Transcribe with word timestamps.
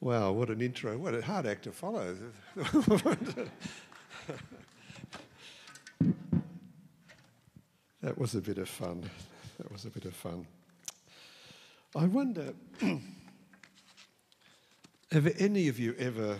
Wow, 0.00 0.32
what 0.32 0.50
an 0.50 0.60
intro. 0.60 0.98
What 0.98 1.14
a 1.14 1.22
hard 1.22 1.46
act 1.46 1.64
to 1.64 1.72
follow. 1.72 2.16
that 8.02 8.18
was 8.18 8.34
a 8.34 8.40
bit 8.40 8.58
of 8.58 8.68
fun. 8.68 9.08
That 9.58 9.72
was 9.72 9.86
a 9.86 9.90
bit 9.90 10.04
of 10.04 10.14
fun. 10.14 10.46
I 11.94 12.04
wonder 12.04 12.52
have 15.12 15.34
any 15.38 15.68
of 15.68 15.78
you 15.78 15.94
ever 15.98 16.38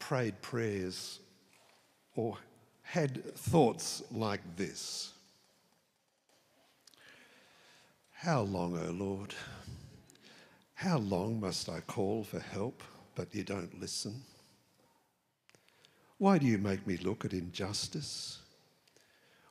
prayed 0.00 0.42
prayers 0.42 1.20
or 2.16 2.36
had 2.82 3.34
thoughts 3.36 4.02
like 4.10 4.40
this? 4.56 5.12
How 8.12 8.40
long, 8.40 8.76
O 8.76 8.88
oh 8.88 8.90
Lord? 8.90 9.34
How 10.78 10.98
long 10.98 11.40
must 11.40 11.68
I 11.68 11.80
call 11.80 12.22
for 12.22 12.38
help, 12.38 12.84
but 13.16 13.34
you 13.34 13.42
don't 13.42 13.80
listen? 13.80 14.22
Why 16.18 16.38
do 16.38 16.46
you 16.46 16.56
make 16.56 16.86
me 16.86 16.96
look 16.98 17.24
at 17.24 17.32
injustice? 17.32 18.38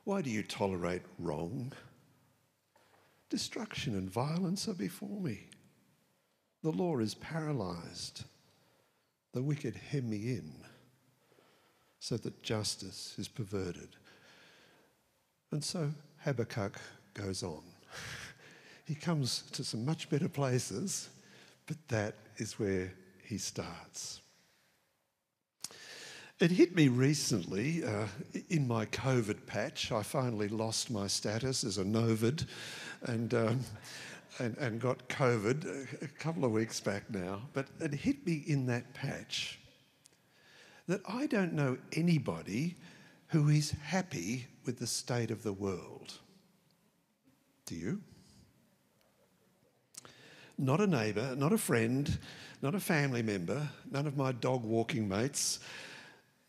Why 0.04 0.22
do 0.22 0.30
you 0.30 0.42
tolerate 0.42 1.02
wrong? 1.18 1.74
Destruction 3.28 3.94
and 3.94 4.08
violence 4.08 4.68
are 4.68 4.74
before 4.74 5.20
me. 5.20 5.48
The 6.62 6.70
law 6.72 6.96
is 6.96 7.14
paralyzed. 7.14 8.24
The 9.34 9.42
wicked 9.42 9.76
hem 9.76 10.08
me 10.08 10.30
in 10.30 10.50
so 12.00 12.16
that 12.16 12.42
justice 12.42 13.16
is 13.18 13.28
perverted. 13.28 13.96
And 15.50 15.62
so 15.62 15.90
Habakkuk 16.24 16.80
goes 17.12 17.42
on. 17.42 17.64
he 18.86 18.94
comes 18.94 19.42
to 19.52 19.62
some 19.62 19.84
much 19.84 20.08
better 20.08 20.30
places 20.30 21.10
but 21.68 21.76
that 21.88 22.14
is 22.38 22.58
where 22.58 22.92
he 23.22 23.38
starts. 23.38 24.20
It 26.40 26.50
hit 26.50 26.74
me 26.74 26.88
recently 26.88 27.84
uh, 27.84 28.06
in 28.48 28.66
my 28.66 28.86
COVID 28.86 29.46
patch. 29.46 29.92
I 29.92 30.02
finally 30.02 30.48
lost 30.48 30.90
my 30.90 31.06
status 31.06 31.64
as 31.64 31.78
a 31.78 31.84
Novid 31.84 32.46
and, 33.02 33.34
um, 33.34 33.60
and, 34.38 34.56
and 34.56 34.80
got 34.80 35.08
COVID 35.08 36.02
a 36.02 36.08
couple 36.18 36.44
of 36.44 36.52
weeks 36.52 36.80
back 36.80 37.10
now. 37.10 37.42
But 37.52 37.66
it 37.80 37.92
hit 37.92 38.24
me 38.24 38.44
in 38.46 38.66
that 38.66 38.94
patch 38.94 39.58
that 40.86 41.02
I 41.06 41.26
don't 41.26 41.52
know 41.52 41.76
anybody 41.92 42.76
who 43.26 43.48
is 43.48 43.72
happy 43.72 44.46
with 44.64 44.78
the 44.78 44.86
state 44.86 45.30
of 45.30 45.42
the 45.42 45.52
world. 45.52 46.14
Do 47.66 47.74
you? 47.74 48.00
Not 50.58 50.80
a 50.80 50.86
neighbour, 50.86 51.34
not 51.36 51.52
a 51.52 51.58
friend, 51.58 52.18
not 52.60 52.74
a 52.74 52.80
family 52.80 53.22
member, 53.22 53.68
none 53.90 54.06
of 54.06 54.16
my 54.16 54.32
dog 54.32 54.64
walking 54.64 55.08
mates, 55.08 55.60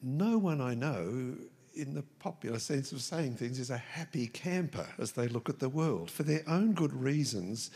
no 0.01 0.37
one 0.37 0.59
I 0.59 0.73
know, 0.73 1.35
in 1.75 1.93
the 1.93 2.03
popular 2.19 2.59
sense 2.59 2.91
of 2.91 3.01
saying 3.01 3.35
things, 3.35 3.59
is 3.59 3.69
a 3.69 3.77
happy 3.77 4.27
camper 4.27 4.87
as 4.97 5.11
they 5.11 5.27
look 5.27 5.49
at 5.49 5.59
the 5.59 5.69
world. 5.69 6.09
For 6.09 6.23
their 6.23 6.43
own 6.47 6.73
good 6.73 6.93
reasons, 6.93 7.69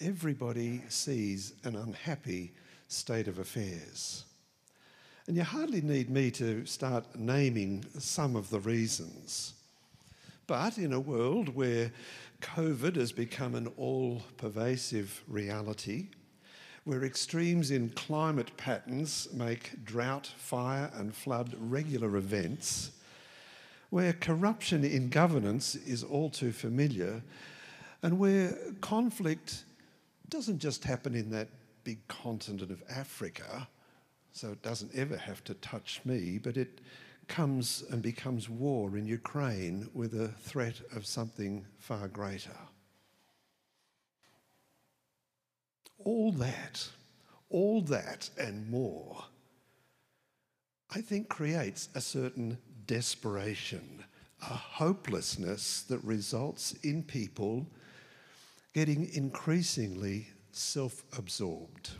everybody 0.00 0.82
sees 0.88 1.52
an 1.64 1.76
unhappy 1.76 2.52
state 2.88 3.28
of 3.28 3.38
affairs. 3.38 4.24
And 5.26 5.36
you 5.36 5.42
hardly 5.42 5.80
need 5.80 6.10
me 6.10 6.30
to 6.32 6.66
start 6.66 7.04
naming 7.16 7.84
some 7.98 8.36
of 8.36 8.50
the 8.50 8.60
reasons. 8.60 9.54
But 10.46 10.78
in 10.78 10.92
a 10.92 11.00
world 11.00 11.54
where 11.54 11.90
COVID 12.40 12.96
has 12.96 13.12
become 13.12 13.54
an 13.54 13.68
all 13.76 14.22
pervasive 14.36 15.22
reality 15.26 16.08
where 16.84 17.04
extremes 17.04 17.72
in 17.72 17.90
climate 17.90 18.56
patterns 18.56 19.26
make 19.32 19.84
drought, 19.84 20.32
fire, 20.36 20.88
and 20.94 21.12
flood 21.12 21.52
regular 21.58 22.16
events, 22.16 22.92
where 23.90 24.12
corruption 24.12 24.84
in 24.84 25.08
governance 25.08 25.74
is 25.74 26.04
all 26.04 26.30
too 26.30 26.52
familiar, 26.52 27.22
and 28.02 28.18
where 28.20 28.56
conflict 28.80 29.64
doesn't 30.28 30.60
just 30.60 30.84
happen 30.84 31.16
in 31.16 31.28
that 31.30 31.48
big 31.82 31.98
continent 32.06 32.70
of 32.70 32.82
Africa, 32.88 33.66
so 34.32 34.52
it 34.52 34.62
doesn't 34.62 34.94
ever 34.94 35.16
have 35.16 35.42
to 35.42 35.54
touch 35.54 36.00
me, 36.04 36.38
but 36.38 36.56
it 36.56 36.80
comes 37.28 37.84
and 37.90 38.02
becomes 38.02 38.48
war 38.48 38.96
in 38.96 39.06
Ukraine 39.06 39.88
with 39.94 40.14
a 40.14 40.28
threat 40.28 40.80
of 40.94 41.06
something 41.06 41.66
far 41.78 42.08
greater. 42.08 42.56
All 45.98 46.32
that, 46.32 46.88
all 47.50 47.80
that 47.82 48.30
and 48.38 48.68
more, 48.70 49.24
I 50.94 51.00
think 51.00 51.28
creates 51.28 51.88
a 51.94 52.00
certain 52.00 52.58
desperation, 52.86 54.04
a 54.40 54.54
hopelessness 54.54 55.82
that 55.82 56.02
results 56.04 56.72
in 56.82 57.02
people 57.02 57.66
getting 58.72 59.08
increasingly 59.14 60.28
self 60.52 61.02
absorbed. 61.16 61.90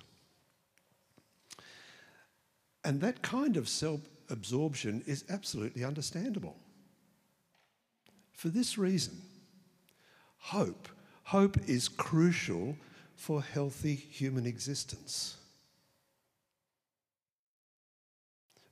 And 2.84 3.00
that 3.00 3.22
kind 3.22 3.56
of 3.56 3.68
self 3.68 4.00
absorption 4.30 5.02
is 5.06 5.24
absolutely 5.28 5.84
understandable. 5.84 6.56
For 8.32 8.48
this 8.48 8.76
reason, 8.76 9.20
hope. 10.38 10.88
Hope 11.24 11.56
is 11.66 11.88
crucial 11.88 12.76
for 13.16 13.42
healthy 13.42 13.94
human 13.94 14.46
existence. 14.46 15.36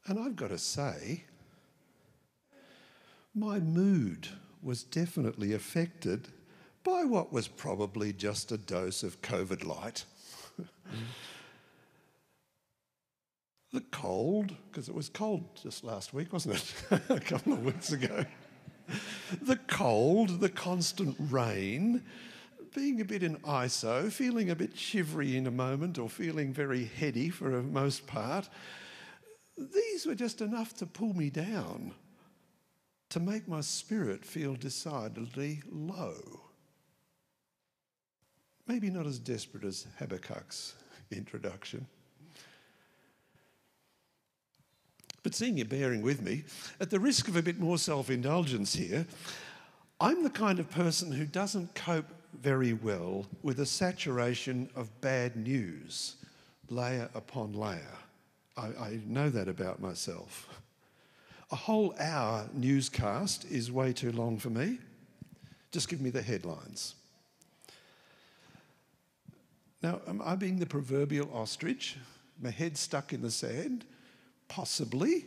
And 0.06 0.18
I've 0.18 0.36
got 0.36 0.48
to 0.48 0.58
say, 0.58 1.24
my 3.34 3.58
mood 3.58 4.28
was 4.62 4.84
definitely 4.84 5.54
affected 5.54 6.28
by 6.84 7.04
what 7.04 7.32
was 7.32 7.48
probably 7.48 8.12
just 8.12 8.52
a 8.52 8.58
dose 8.58 9.02
of 9.02 9.22
COVID 9.22 9.64
light. 9.64 10.04
The 13.74 13.80
cold, 13.90 14.54
because 14.70 14.88
it 14.88 14.94
was 14.94 15.08
cold 15.08 15.42
just 15.60 15.82
last 15.82 16.14
week, 16.14 16.32
wasn't 16.32 16.54
it? 16.54 17.00
a 17.08 17.18
couple 17.18 17.54
of 17.54 17.64
weeks 17.64 17.90
ago. 17.90 18.24
The 19.42 19.56
cold, 19.66 20.38
the 20.38 20.48
constant 20.48 21.16
rain, 21.18 22.04
being 22.72 23.00
a 23.00 23.04
bit 23.04 23.24
in 23.24 23.34
ISO, 23.38 24.12
feeling 24.12 24.48
a 24.48 24.54
bit 24.54 24.78
shivery 24.78 25.36
in 25.36 25.48
a 25.48 25.50
moment 25.50 25.98
or 25.98 26.08
feeling 26.08 26.52
very 26.52 26.84
heady 26.84 27.30
for 27.30 27.50
the 27.50 27.64
most 27.64 28.06
part, 28.06 28.48
these 29.58 30.06
were 30.06 30.14
just 30.14 30.40
enough 30.40 30.74
to 30.74 30.86
pull 30.86 31.12
me 31.12 31.28
down, 31.28 31.94
to 33.10 33.18
make 33.18 33.48
my 33.48 33.60
spirit 33.60 34.24
feel 34.24 34.54
decidedly 34.54 35.64
low. 35.68 36.42
Maybe 38.68 38.88
not 38.88 39.08
as 39.08 39.18
desperate 39.18 39.64
as 39.64 39.88
Habakkuk's 39.98 40.74
introduction. 41.10 41.88
But 45.24 45.34
seeing 45.34 45.56
you 45.56 45.64
bearing 45.64 46.02
with 46.02 46.22
me, 46.22 46.44
at 46.78 46.90
the 46.90 47.00
risk 47.00 47.26
of 47.26 47.34
a 47.34 47.42
bit 47.42 47.58
more 47.58 47.78
self 47.78 48.10
indulgence 48.10 48.74
here, 48.74 49.06
I'm 50.00 50.22
the 50.22 50.30
kind 50.30 50.60
of 50.60 50.70
person 50.70 51.10
who 51.10 51.24
doesn't 51.24 51.74
cope 51.74 52.06
very 52.40 52.74
well 52.74 53.26
with 53.42 53.58
a 53.60 53.66
saturation 53.66 54.68
of 54.76 55.00
bad 55.00 55.34
news, 55.36 56.16
layer 56.68 57.08
upon 57.14 57.54
layer. 57.54 57.96
I, 58.56 58.66
I, 58.66 59.00
know 59.06 59.30
that 59.30 59.48
about 59.48 59.80
myself. 59.80 60.60
A 61.50 61.56
whole 61.56 61.94
hour 61.98 62.48
newscast 62.52 63.46
is 63.50 63.72
way 63.72 63.92
too 63.92 64.12
long 64.12 64.38
for 64.38 64.50
me. 64.50 64.78
Just 65.72 65.88
give 65.88 66.00
me 66.00 66.10
the 66.10 66.22
headlines. 66.22 66.96
Now, 69.82 70.00
am 70.06 70.20
I 70.22 70.34
being 70.36 70.58
the 70.58 70.66
proverbial 70.66 71.30
ostrich? 71.32 71.96
My 72.40 72.50
head 72.50 72.76
stuck 72.76 73.12
in 73.12 73.22
the 73.22 73.30
sand? 73.30 73.84
Possibly, 74.54 75.24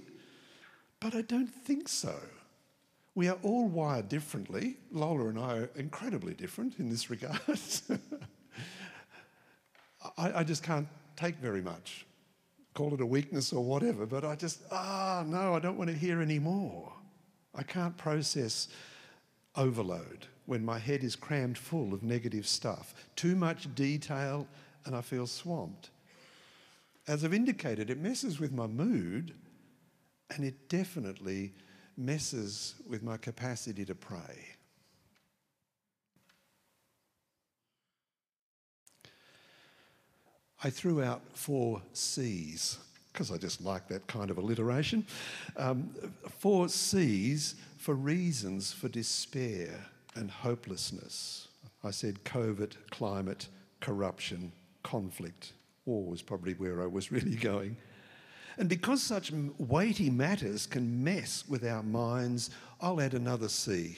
but 1.01 1.13
I 1.13 1.21
don't 1.21 1.53
think 1.53 1.89
so. 1.89 2.17
We 3.13 3.27
are 3.27 3.37
all 3.43 3.67
wired 3.67 4.07
differently. 4.07 4.77
Lola 4.89 5.27
and 5.27 5.37
I 5.37 5.57
are 5.57 5.69
incredibly 5.75 6.33
different 6.33 6.79
in 6.79 6.89
this 6.89 7.09
regard. 7.09 7.41
I, 10.17 10.39
I, 10.39 10.43
just 10.45 10.63
can't 10.63 10.87
take 11.17 11.35
very 11.39 11.61
much. 11.61 12.05
Call 12.73 12.93
it 12.93 13.01
a 13.01 13.05
weakness 13.05 13.51
or 13.51 13.65
whatever, 13.65 14.05
but 14.05 14.23
I 14.23 14.37
just, 14.37 14.61
ah, 14.71 15.25
no, 15.27 15.53
I 15.53 15.59
don't 15.59 15.77
want 15.77 15.89
to 15.89 15.95
hear 15.97 16.21
any 16.21 16.39
more. 16.39 16.93
I 17.53 17.63
can't 17.63 17.97
process 17.97 18.69
overload 19.57 20.27
when 20.45 20.63
my 20.63 20.79
head 20.79 21.03
is 21.03 21.17
crammed 21.17 21.57
full 21.57 21.93
of 21.93 22.01
negative 22.01 22.47
stuff. 22.47 22.93
Too 23.17 23.35
much 23.35 23.75
detail, 23.75 24.47
and 24.85 24.95
I 24.95 25.01
feel 25.01 25.27
swamped 25.27 25.89
as 27.07 27.23
I've 27.23 27.33
indicated, 27.33 27.89
it 27.89 27.99
messes 27.99 28.39
with 28.39 28.51
my 28.51 28.67
mood 28.67 29.33
and 30.35 30.43
it 30.43 30.69
definitely 30.69 31.53
messes 31.95 32.75
with 32.87 33.01
my 33.01 33.17
capacity 33.17 33.85
to 33.85 33.95
pray. 33.95 34.57
I 40.63 40.69
threw 40.69 41.03
out 41.03 41.21
four 41.33 41.81
C's 41.93 42.79
because 43.13 43.31
I 43.31 43.37
just 43.37 43.63
like 43.63 43.87
that 43.87 44.05
kind 44.07 44.29
of 44.29 44.37
alliteration. 44.37 45.05
Um, 45.55 45.91
four 46.39 46.67
C's 46.67 47.55
for 47.77 47.95
reasons 47.95 48.73
for 48.73 48.89
despair 48.89 49.85
and 50.15 50.29
hopelessness. 50.29 51.47
I 51.83 51.91
said 51.91 52.23
COVID, 52.25 52.73
climate, 52.89 53.47
corruption, 53.79 54.51
conflict. 54.83 55.53
War 55.87 56.03
was 56.03 56.21
probably 56.21 56.53
where 56.53 56.83
I 56.83 56.85
was 56.87 57.11
really 57.11 57.35
going. 57.35 57.77
And 58.59 58.67
because 58.67 59.01
such 59.01 59.31
weighty 59.57 60.09
matters 60.09 60.65
can 60.65 61.03
mess 61.03 61.43
with 61.47 61.63
our 61.63 61.83
minds, 61.83 62.49
I'll 62.81 62.99
add 63.01 63.13
another 63.13 63.49
C 63.49 63.97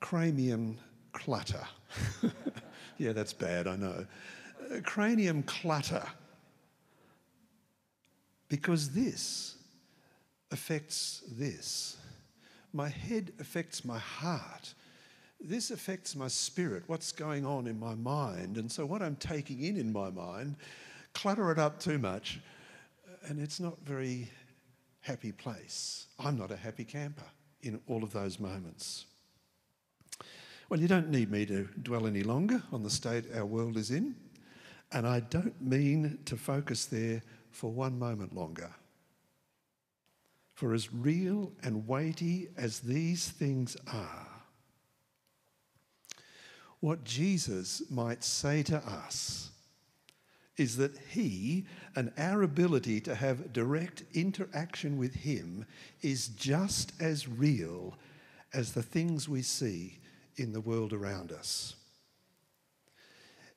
cranium 0.00 0.78
clutter. 1.12 1.64
yeah, 2.98 3.12
that's 3.12 3.32
bad, 3.32 3.68
I 3.68 3.76
know. 3.76 4.04
Uh, 4.70 4.80
cranium 4.82 5.42
clutter. 5.44 6.04
Because 8.48 8.90
this 8.90 9.56
affects 10.50 11.22
this. 11.30 11.96
My 12.72 12.88
head 12.88 13.32
affects 13.40 13.84
my 13.84 13.98
heart. 13.98 14.74
This 15.44 15.72
affects 15.72 16.14
my 16.14 16.28
spirit, 16.28 16.84
what's 16.86 17.10
going 17.10 17.44
on 17.44 17.66
in 17.66 17.78
my 17.78 17.96
mind. 17.96 18.58
And 18.58 18.70
so, 18.70 18.86
what 18.86 19.02
I'm 19.02 19.16
taking 19.16 19.64
in 19.64 19.76
in 19.76 19.92
my 19.92 20.08
mind, 20.08 20.56
clutter 21.14 21.50
it 21.50 21.58
up 21.58 21.80
too 21.80 21.98
much, 21.98 22.38
and 23.26 23.40
it's 23.40 23.58
not 23.58 23.76
very 23.84 24.30
happy 25.00 25.32
place. 25.32 26.06
I'm 26.18 26.38
not 26.38 26.52
a 26.52 26.56
happy 26.56 26.84
camper 26.84 27.24
in 27.62 27.80
all 27.88 28.04
of 28.04 28.12
those 28.12 28.38
moments. 28.38 29.06
Well, 30.68 30.80
you 30.80 30.88
don't 30.88 31.10
need 31.10 31.30
me 31.30 31.44
to 31.46 31.68
dwell 31.82 32.06
any 32.06 32.22
longer 32.22 32.62
on 32.72 32.82
the 32.82 32.90
state 32.90 33.24
our 33.34 33.44
world 33.44 33.76
is 33.76 33.90
in, 33.90 34.14
and 34.92 35.06
I 35.06 35.20
don't 35.20 35.60
mean 35.60 36.18
to 36.24 36.36
focus 36.36 36.86
there 36.86 37.20
for 37.50 37.70
one 37.70 37.98
moment 37.98 38.34
longer. 38.34 38.70
For 40.54 40.72
as 40.72 40.94
real 40.94 41.52
and 41.62 41.86
weighty 41.88 42.48
as 42.56 42.80
these 42.80 43.28
things 43.28 43.76
are, 43.92 44.31
what 46.82 47.04
Jesus 47.04 47.80
might 47.90 48.24
say 48.24 48.64
to 48.64 48.76
us 48.76 49.50
is 50.56 50.76
that 50.78 50.98
He 51.10 51.64
and 51.94 52.12
our 52.18 52.42
ability 52.42 53.00
to 53.02 53.14
have 53.14 53.52
direct 53.52 54.02
interaction 54.14 54.98
with 54.98 55.14
Him 55.14 55.64
is 56.02 56.26
just 56.26 56.92
as 57.00 57.28
real 57.28 57.94
as 58.52 58.72
the 58.72 58.82
things 58.82 59.28
we 59.28 59.42
see 59.42 60.00
in 60.36 60.52
the 60.52 60.60
world 60.60 60.92
around 60.92 61.30
us. 61.30 61.76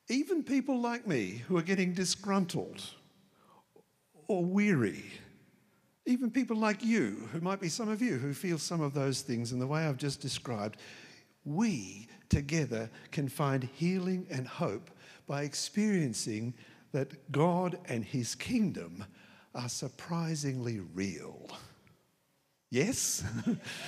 Even 0.08 0.44
people 0.44 0.80
like 0.80 1.04
me 1.04 1.42
who 1.48 1.56
are 1.56 1.62
getting 1.62 1.94
disgruntled 1.94 2.80
or 4.28 4.44
weary, 4.44 5.04
even 6.06 6.30
people 6.30 6.56
like 6.56 6.84
you, 6.84 7.28
who 7.32 7.40
might 7.40 7.60
be 7.60 7.68
some 7.68 7.88
of 7.88 8.00
you 8.00 8.18
who 8.18 8.32
feel 8.32 8.56
some 8.56 8.80
of 8.80 8.94
those 8.94 9.22
things 9.22 9.50
in 9.50 9.58
the 9.58 9.66
way 9.66 9.84
I've 9.84 9.96
just 9.96 10.20
described, 10.20 10.76
we 11.46 12.08
together 12.28 12.90
can 13.12 13.28
find 13.28 13.64
healing 13.74 14.26
and 14.30 14.46
hope 14.46 14.90
by 15.26 15.42
experiencing 15.42 16.52
that 16.92 17.32
God 17.32 17.78
and 17.86 18.04
His 18.04 18.34
kingdom 18.34 19.04
are 19.54 19.68
surprisingly 19.68 20.80
real. 20.80 21.48
Yes? 22.70 23.24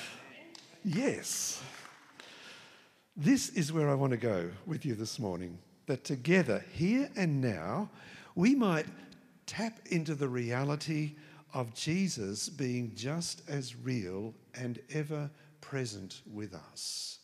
yes. 0.85 1.63
This 3.17 3.49
is 3.51 3.73
where 3.73 3.91
I 3.91 3.95
want 3.95 4.13
to 4.13 4.17
go 4.17 4.51
with 4.67 4.87
you 4.87 4.95
this 4.95 5.19
morning. 5.19 5.59
That 5.87 6.05
together, 6.05 6.65
here 6.73 7.11
and 7.17 7.41
now, 7.41 7.91
we 8.35 8.55
might 8.55 8.87
tap 9.47 9.81
into 9.87 10.15
the 10.15 10.29
reality 10.29 11.17
of 11.55 11.75
Jesus 11.75 12.49
being 12.49 12.93
just 12.95 13.43
as 13.49 13.75
real 13.75 14.35
and 14.55 14.79
ever 14.91 15.31
present 15.61 16.21
with 16.31 16.55
us. 16.55 17.19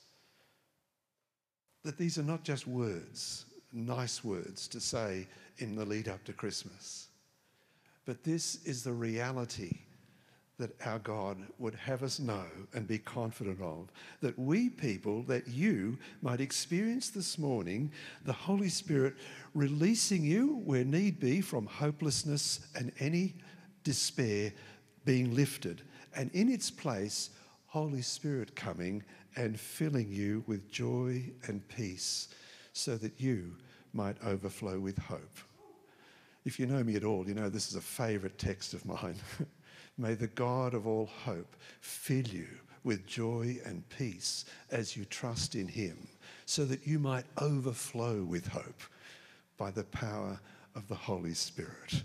That 1.84 1.98
these 1.98 2.18
are 2.18 2.22
not 2.22 2.44
just 2.44 2.66
words, 2.66 3.44
nice 3.72 4.24
words 4.24 4.66
to 4.68 4.80
say 4.80 5.26
in 5.58 5.76
the 5.76 5.84
lead 5.84 6.08
up 6.08 6.24
to 6.24 6.32
Christmas. 6.32 7.08
But 8.06 8.24
this 8.24 8.64
is 8.64 8.82
the 8.82 8.92
reality 8.92 9.78
that 10.58 10.70
our 10.86 11.00
God 11.00 11.38
would 11.58 11.74
have 11.74 12.02
us 12.02 12.20
know 12.20 12.44
and 12.74 12.86
be 12.86 12.98
confident 12.98 13.60
of. 13.60 13.90
That 14.20 14.38
we 14.38 14.70
people, 14.70 15.22
that 15.24 15.48
you 15.48 15.98
might 16.22 16.40
experience 16.40 17.10
this 17.10 17.38
morning 17.38 17.90
the 18.24 18.32
Holy 18.32 18.68
Spirit 18.68 19.14
releasing 19.54 20.22
you 20.22 20.62
where 20.64 20.84
need 20.84 21.18
be 21.18 21.40
from 21.40 21.66
hopelessness 21.66 22.60
and 22.76 22.92
any 23.00 23.34
despair 23.82 24.52
being 25.04 25.34
lifted. 25.34 25.82
And 26.14 26.30
in 26.32 26.48
its 26.48 26.70
place, 26.70 27.30
Holy 27.66 28.02
Spirit 28.02 28.54
coming 28.54 29.02
and 29.36 29.58
filling 29.58 30.10
you 30.10 30.44
with 30.46 30.70
joy 30.70 31.30
and 31.46 31.66
peace 31.68 32.28
so 32.72 32.96
that 32.96 33.20
you 33.20 33.56
might 33.92 34.16
overflow 34.24 34.78
with 34.78 34.98
hope. 34.98 35.38
If 36.44 36.58
you 36.58 36.66
know 36.66 36.84
me 36.84 36.96
at 36.96 37.04
all, 37.04 37.26
you 37.26 37.34
know 37.34 37.48
this 37.48 37.68
is 37.68 37.76
a 37.76 37.80
favourite 37.80 38.36
text 38.38 38.74
of 38.74 38.84
mine. 38.84 39.16
May 39.98 40.14
the 40.14 40.26
God 40.26 40.74
of 40.74 40.86
all 40.86 41.06
hope 41.06 41.56
fill 41.80 42.26
you 42.26 42.48
with 42.82 43.06
joy 43.06 43.58
and 43.64 43.88
peace 43.88 44.44
as 44.70 44.96
you 44.96 45.06
trust 45.06 45.54
in 45.54 45.68
Him, 45.68 46.06
so 46.44 46.66
that 46.66 46.86
you 46.86 46.98
might 46.98 47.24
overflow 47.40 48.22
with 48.22 48.46
hope 48.46 48.82
by 49.56 49.70
the 49.70 49.84
power 49.84 50.38
of 50.74 50.86
the 50.88 50.94
Holy 50.94 51.32
Spirit. 51.32 52.02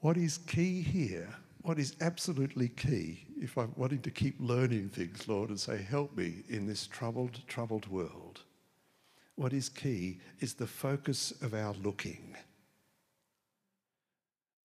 What 0.00 0.18
is 0.18 0.38
key 0.38 0.82
here 0.82 1.34
what 1.66 1.80
is 1.80 1.96
absolutely 2.00 2.68
key, 2.68 3.26
if 3.40 3.58
I'm 3.58 3.72
wanting 3.74 4.00
to 4.02 4.10
keep 4.12 4.36
learning 4.38 4.88
things, 4.90 5.26
Lord, 5.26 5.48
and 5.48 5.58
say, 5.58 5.82
help 5.82 6.16
me 6.16 6.44
in 6.48 6.64
this 6.64 6.86
troubled, 6.86 7.40
troubled 7.48 7.88
world, 7.88 8.42
what 9.34 9.52
is 9.52 9.68
key 9.68 10.20
is 10.38 10.54
the 10.54 10.68
focus 10.68 11.32
of 11.42 11.54
our 11.54 11.74
looking. 11.82 12.36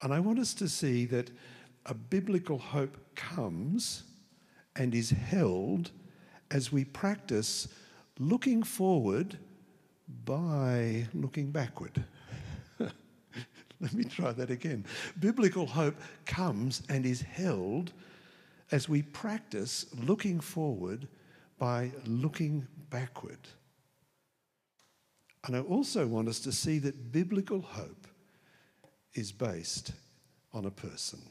And 0.03 0.13
I 0.13 0.19
want 0.19 0.37
us 0.37 0.53
to 0.53 0.69
see 0.69 1.05
that 1.07 1.31
a 1.87 1.95
biblical 1.95 2.59
hope 2.59 2.95
comes 3.15 4.03
and 4.75 4.93
is 4.93 5.09
held 5.09 5.89
as 6.51 6.71
we 6.71 6.85
practice 6.85 7.67
looking 8.19 8.61
forward 8.61 9.39
by 10.23 11.07
looking 11.15 11.49
backward. 11.49 12.05
Let 13.81 13.93
me 13.93 14.03
try 14.03 14.31
that 14.31 14.51
again. 14.51 14.85
Biblical 15.19 15.65
hope 15.65 15.95
comes 16.27 16.83
and 16.87 17.03
is 17.05 17.21
held 17.21 17.91
as 18.71 18.87
we 18.87 19.01
practice 19.01 19.87
looking 20.03 20.39
forward 20.39 21.07
by 21.57 21.91
looking 22.05 22.67
backward. 22.91 23.39
And 25.45 25.55
I 25.55 25.61
also 25.61 26.05
want 26.05 26.27
us 26.27 26.39
to 26.41 26.51
see 26.51 26.77
that 26.79 27.11
biblical 27.11 27.61
hope 27.61 28.07
is 29.15 29.31
based 29.31 29.93
on 30.53 30.65
a 30.65 30.71
person. 30.71 31.21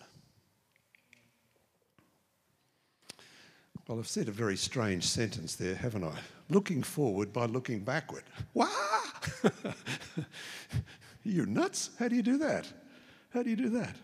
Well, 3.86 3.98
I've 3.98 4.08
said 4.08 4.28
a 4.28 4.32
very 4.32 4.56
strange 4.56 5.04
sentence 5.04 5.54
there, 5.54 5.74
haven't 5.74 6.04
I? 6.04 6.16
Looking 6.48 6.82
forward 6.82 7.32
by 7.32 7.46
looking 7.46 7.80
backward. 7.80 8.24
Wah! 8.54 8.68
You're 11.22 11.46
nuts. 11.46 11.90
How 11.98 12.08
do 12.08 12.16
you 12.16 12.22
do 12.22 12.38
that? 12.38 12.66
How 13.30 13.42
do 13.42 13.50
you 13.50 13.56
do 13.56 13.68
that? 13.70 13.94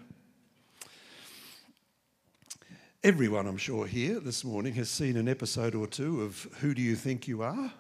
Everyone, 3.03 3.47
I'm 3.47 3.57
sure, 3.57 3.87
here 3.87 4.21
this 4.21 4.45
morning 4.45 4.75
has 4.75 4.91
seen 4.91 5.17
an 5.17 5.29
episode 5.29 5.75
or 5.75 5.87
two 5.87 6.23
of 6.23 6.43
Who 6.61 6.75
Do 6.75 6.83
You 6.83 6.97
Think 6.97 7.29
You 7.29 7.43
Are? 7.43 7.73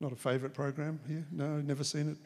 Not 0.00 0.12
a 0.12 0.16
favourite 0.16 0.54
program 0.54 0.98
here? 1.06 1.24
No, 1.30 1.60
never 1.60 1.84
seen 1.84 2.10
it? 2.10 2.16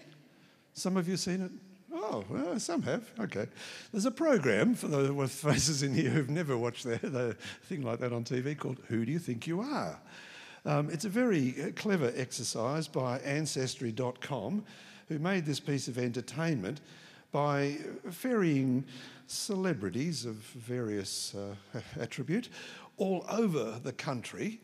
Some 0.72 0.96
of 0.96 1.06
you 1.06 1.16
seen 1.16 1.42
it? 1.42 1.50
Oh, 1.92 2.24
well, 2.28 2.58
some 2.58 2.82
have. 2.82 3.10
Okay. 3.20 3.46
There's 3.92 4.06
a 4.06 4.10
program 4.10 4.74
for 4.74 4.88
those 4.88 5.10
with 5.10 5.30
faces 5.30 5.82
in 5.82 5.94
here 5.94 6.10
who've 6.10 6.30
never 6.30 6.56
watched 6.56 6.84
the, 6.84 6.96
the 6.96 7.36
thing 7.64 7.82
like 7.82 8.00
that 8.00 8.12
on 8.12 8.24
TV 8.24 8.56
called 8.56 8.80
Who 8.88 9.04
Do 9.04 9.12
You 9.12 9.18
Think 9.18 9.46
You 9.46 9.60
Are? 9.60 10.00
Um, 10.64 10.90
it's 10.90 11.04
a 11.04 11.08
very 11.08 11.54
uh, 11.62 11.70
clever 11.76 12.12
exercise 12.16 12.88
by 12.88 13.18
Ancestry.com 13.20 14.64
who 15.08 15.18
made 15.18 15.46
this 15.46 15.60
piece 15.60 15.88
of 15.88 15.98
entertainment 15.98 16.80
by 17.32 17.76
ferrying 18.10 18.84
celebrities 19.26 20.24
of 20.24 20.34
various 20.34 21.34
uh, 21.34 21.54
attribute 22.00 22.48
all 22.96 23.24
over 23.30 23.78
the 23.82 23.92
country 23.92 24.60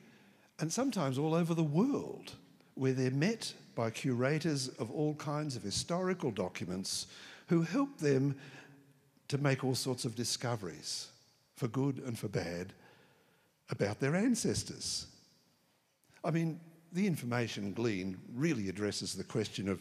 and 0.60 0.72
sometimes 0.72 1.18
all 1.18 1.34
over 1.34 1.54
the 1.54 1.62
world, 1.62 2.32
where 2.74 2.92
they're 2.92 3.10
met 3.10 3.52
by 3.74 3.90
curators 3.90 4.68
of 4.68 4.90
all 4.90 5.14
kinds 5.14 5.56
of 5.56 5.62
historical 5.62 6.30
documents 6.30 7.06
who 7.48 7.62
help 7.62 7.98
them 7.98 8.36
to 9.28 9.38
make 9.38 9.64
all 9.64 9.74
sorts 9.74 10.04
of 10.04 10.14
discoveries, 10.14 11.08
for 11.56 11.68
good 11.68 11.98
and 12.06 12.18
for 12.18 12.28
bad, 12.28 12.72
about 13.70 13.98
their 13.98 14.14
ancestors. 14.14 15.06
I 16.22 16.30
mean, 16.30 16.60
the 16.92 17.06
information 17.06 17.72
gleaned 17.72 18.18
really 18.34 18.68
addresses 18.68 19.14
the 19.14 19.24
question 19.24 19.68
of 19.68 19.80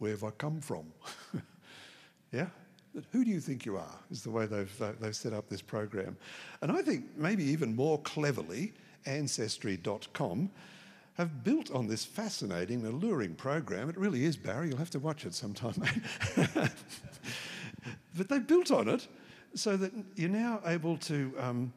where 0.00 0.10
have 0.10 0.24
I 0.24 0.30
come 0.30 0.60
from? 0.60 0.84
yeah? 2.32 2.46
But 2.94 3.04
Who 3.12 3.24
do 3.24 3.30
you 3.30 3.38
think 3.38 3.64
you 3.64 3.76
are? 3.76 3.98
Is 4.10 4.22
the 4.22 4.30
way 4.30 4.46
they've, 4.46 4.82
uh, 4.82 4.92
they've 4.98 5.14
set 5.14 5.32
up 5.32 5.48
this 5.48 5.62
program. 5.62 6.16
And 6.62 6.72
I 6.72 6.82
think 6.82 7.04
maybe 7.16 7.44
even 7.44 7.76
more 7.76 8.00
cleverly, 8.00 8.72
Ancestry.com 9.06 10.50
have 11.14 11.44
built 11.44 11.70
on 11.70 11.86
this 11.86 12.04
fascinating, 12.04 12.84
alluring 12.86 13.34
program. 13.34 13.88
It 13.90 13.96
really 13.96 14.24
is, 14.24 14.36
Barry. 14.36 14.68
You'll 14.68 14.78
have 14.78 14.90
to 14.90 14.98
watch 14.98 15.26
it 15.26 15.34
sometime, 15.34 15.74
but 18.16 18.28
they 18.28 18.38
built 18.38 18.70
on 18.70 18.88
it 18.88 19.06
so 19.54 19.76
that 19.76 19.92
you're 20.16 20.30
now 20.30 20.60
able 20.64 20.96
to 20.96 21.32
um, 21.38 21.72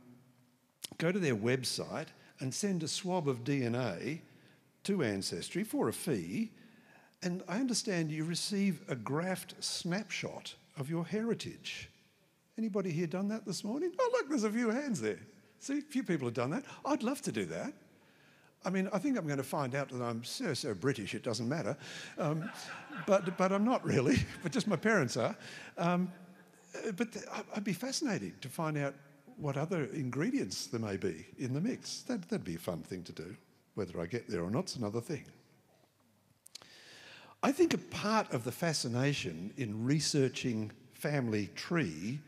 go 0.98 1.12
to 1.12 1.20
their 1.20 1.36
website 1.36 2.08
and 2.39 2.53
send 2.53 2.84
a 2.84 2.88
swab 2.88 3.27
of 3.27 3.44
DNA 3.44 4.22
to 4.84 5.03
Ancestry 5.03 5.63
for 5.63 5.89
a 5.89 5.94
fee. 5.94 6.51
And 7.24 7.42
I 7.48 7.60
understand 7.60 8.12
you 8.12 8.25
receive 8.25 8.82
a 8.89 8.96
graphed 8.96 9.53
snapshot 9.63 10.53
of 10.77 10.89
your 10.89 11.06
heritage. 11.06 11.89
Anybody 12.58 12.92
here 12.92 13.08
done 13.08 13.30
that 13.30 13.46
this 13.46 13.63
morning? 13.63 13.94
Oh, 13.98 14.10
look, 14.12 14.30
there's 14.30 14.44
a 14.44 14.51
few 14.51 14.70
hands 14.70 15.00
there. 15.00 15.20
See, 15.60 15.80
a 15.80 15.82
few 15.82 16.03
people 16.03 16.27
have 16.27 16.34
done 16.34 16.50
that. 16.51 16.65
I'd 16.86 17.01
love 17.01 17.22
to 17.22 17.32
do 17.32 17.46
that. 17.46 17.74
I 18.65 18.70
mean, 18.70 18.89
I 18.92 18.98
think 18.98 19.18
I'm 19.18 19.25
going 19.25 19.38
to 19.38 19.44
find 19.44 19.74
out 19.74 19.89
that 19.89 20.01
I'm 20.01 20.24
so, 20.24 20.53
so 20.53 20.74
British, 20.74 21.15
it 21.15 21.24
doesn't 21.24 21.48
matter. 21.48 21.77
Um, 22.18 22.50
but, 23.08 23.38
but 23.38 23.51
I'm 23.53 23.65
not 23.65 23.84
really, 23.86 24.18
but 24.44 24.51
just 24.51 24.68
my 24.68 24.75
parents 24.75 25.15
are. 25.15 25.36
Um, 25.77 26.12
but 26.98 27.08
I'd 27.56 27.63
be 27.63 27.74
fascinated 27.74 28.42
to 28.42 28.50
find 28.50 28.77
out 28.77 28.96
what 29.38 29.58
other 29.58 29.86
ingredients 29.94 30.68
there 30.68 30.80
may 30.80 30.98
be 30.98 31.25
in 31.38 31.53
the 31.53 31.62
mix. 31.62 32.01
That, 32.01 32.27
that'd 32.30 32.46
be 32.46 32.56
a 32.56 32.60
fun 32.60 32.82
thing 32.82 33.03
to 33.03 33.13
do. 33.13 33.36
Whether 33.75 34.00
I 34.01 34.06
get 34.06 34.30
there 34.30 34.44
or 34.44 34.51
not's 34.51 34.75
another 34.75 35.01
thing. 35.01 35.25
I 37.45 37.51
think 37.51 37.73
a 37.73 37.77
part 37.77 38.31
of 38.33 38.45
the 38.45 38.53
fascination 38.53 39.51
in 39.57 39.83
researching 39.83 40.71
family 40.93 41.50
tree 41.55 42.21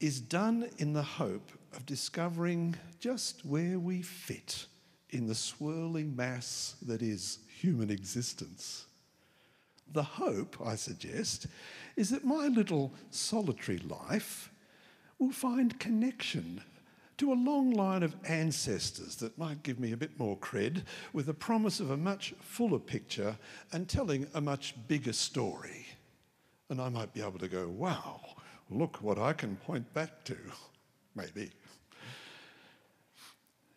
is 0.00 0.20
done 0.20 0.68
in 0.76 0.92
the 0.92 1.02
hope 1.02 1.50
of 1.74 1.86
discovering 1.86 2.76
just 3.00 3.42
where 3.46 3.78
we 3.78 4.02
fit 4.02 4.66
in 5.08 5.26
the 5.26 5.34
swirling 5.34 6.14
mass 6.14 6.76
that 6.82 7.00
is 7.00 7.38
human 7.58 7.90
existence. 7.90 8.84
The 9.94 10.02
hope, 10.02 10.58
I 10.62 10.76
suggest, 10.76 11.46
is 11.96 12.10
that 12.10 12.22
my 12.22 12.48
little 12.48 12.92
solitary 13.10 13.78
life 13.78 14.50
will 15.18 15.32
find 15.32 15.80
connection 15.80 16.60
to 17.22 17.32
a 17.32 17.34
long 17.34 17.70
line 17.70 18.02
of 18.02 18.16
ancestors 18.26 19.14
that 19.14 19.38
might 19.38 19.62
give 19.62 19.78
me 19.78 19.92
a 19.92 19.96
bit 19.96 20.18
more 20.18 20.36
cred 20.38 20.82
with 21.12 21.26
the 21.26 21.32
promise 21.32 21.78
of 21.78 21.92
a 21.92 21.96
much 21.96 22.34
fuller 22.40 22.80
picture 22.80 23.38
and 23.70 23.88
telling 23.88 24.26
a 24.34 24.40
much 24.40 24.74
bigger 24.88 25.12
story. 25.12 25.86
And 26.68 26.80
I 26.80 26.88
might 26.88 27.14
be 27.14 27.20
able 27.20 27.38
to 27.38 27.46
go, 27.46 27.68
wow, 27.68 28.20
look 28.70 28.96
what 29.02 29.20
I 29.20 29.34
can 29.34 29.54
point 29.54 29.94
back 29.94 30.24
to, 30.24 30.36
maybe. 31.14 31.52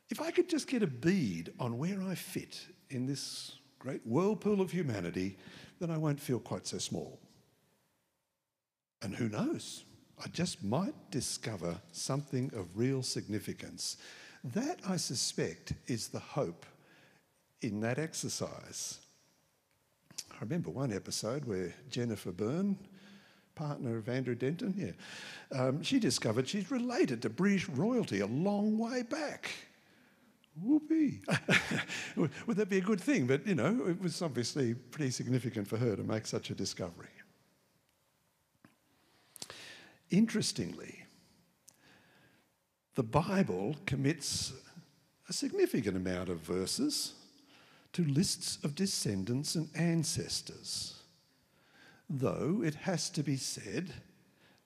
If 0.09 0.19
I 0.19 0.31
could 0.31 0.49
just 0.49 0.67
get 0.67 0.81
a 0.81 0.87
bead 0.87 1.53
on 1.59 1.77
where 1.77 2.01
I 2.01 2.15
fit 2.15 2.65
in 2.89 3.05
this 3.05 3.51
great 3.77 4.01
whirlpool 4.07 4.59
of 4.59 4.71
humanity, 4.71 5.37
then 5.79 5.91
I 5.91 5.99
won't 5.99 6.19
feel 6.19 6.39
quite 6.39 6.65
so 6.65 6.79
small. 6.79 7.19
And 9.03 9.15
who 9.15 9.29
knows? 9.29 9.83
I 10.23 10.27
just 10.29 10.63
might 10.63 10.95
discover 11.11 11.77
something 11.91 12.51
of 12.55 12.77
real 12.77 13.03
significance. 13.03 13.97
That, 14.43 14.79
I 14.87 14.97
suspect, 14.97 15.73
is 15.87 16.07
the 16.07 16.19
hope 16.19 16.65
in 17.61 17.81
that 17.81 17.99
exercise. 17.99 18.99
I 20.31 20.35
remember 20.41 20.69
one 20.69 20.93
episode 20.93 21.45
where 21.45 21.73
Jennifer 21.89 22.31
Byrne, 22.31 22.77
partner 23.55 23.97
of 23.97 24.09
Andrew 24.09 24.35
Denton, 24.35 24.73
yeah, 24.77 25.59
um, 25.59 25.81
she 25.81 25.99
discovered 25.99 26.47
she's 26.47 26.69
related 26.71 27.21
to 27.23 27.29
British 27.29 27.67
royalty 27.69 28.19
a 28.19 28.27
long 28.27 28.77
way 28.77 29.01
back. 29.01 29.49
Whoopee. 30.61 31.21
Would 32.15 32.57
that 32.57 32.69
be 32.69 32.77
a 32.77 32.81
good 32.81 33.01
thing? 33.01 33.27
But, 33.27 33.45
you 33.45 33.55
know, 33.55 33.87
it 33.87 34.01
was 34.01 34.21
obviously 34.21 34.73
pretty 34.73 35.11
significant 35.11 35.67
for 35.67 35.77
her 35.77 35.95
to 35.95 36.03
make 36.03 36.25
such 36.25 36.49
a 36.49 36.55
discovery. 36.55 37.09
Interestingly, 40.11 41.03
the 42.95 43.03
Bible 43.03 43.75
commits 43.85 44.53
a 45.27 45.33
significant 45.33 45.97
amount 45.97 46.29
of 46.29 46.39
verses 46.39 47.13
to 47.93 48.05
lists 48.05 48.59
of 48.63 48.75
descendants 48.75 49.55
and 49.55 49.69
ancestors. 49.75 51.01
Though 52.09 52.61
it 52.63 52.75
has 52.75 53.09
to 53.11 53.23
be 53.23 53.35
said, 53.35 53.91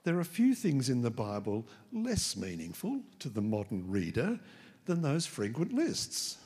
there 0.03 0.19
are 0.19 0.23
few 0.23 0.53
things 0.55 0.89
in 0.89 1.01
the 1.01 1.11
Bible 1.11 1.65
less 1.93 2.35
meaningful 2.35 3.01
to 3.19 3.29
the 3.29 3.41
modern 3.41 3.89
reader 3.89 4.39
than 4.85 5.01
those 5.01 5.25
frequent 5.25 5.73
lists. 5.73 6.37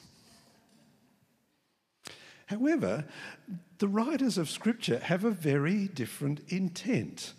However, 2.48 3.06
the 3.80 3.88
writers 3.88 4.38
of 4.38 4.50
Scripture 4.50 5.00
have 5.00 5.24
a 5.24 5.32
very 5.32 5.88
different 5.88 6.42
intent 6.50 7.34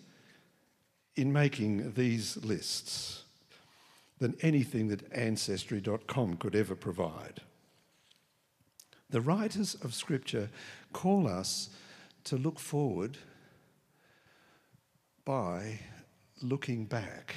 in 1.17 1.33
making 1.33 1.93
these 1.93 2.37
lists 2.39 3.25
than 4.19 4.37
anything 4.41 4.89
that 4.89 5.13
Ancestry.com 5.13 6.37
could 6.37 6.55
ever 6.55 6.75
provide. 6.75 7.41
The 9.11 9.21
writers 9.21 9.75
of 9.77 9.95
Scripture 9.95 10.51
call 10.93 11.29
us 11.29 11.71
to 12.25 12.37
look 12.37 12.59
forward 12.59 13.19
by 15.25 15.81
looking 16.43 16.85
back. 16.85 17.35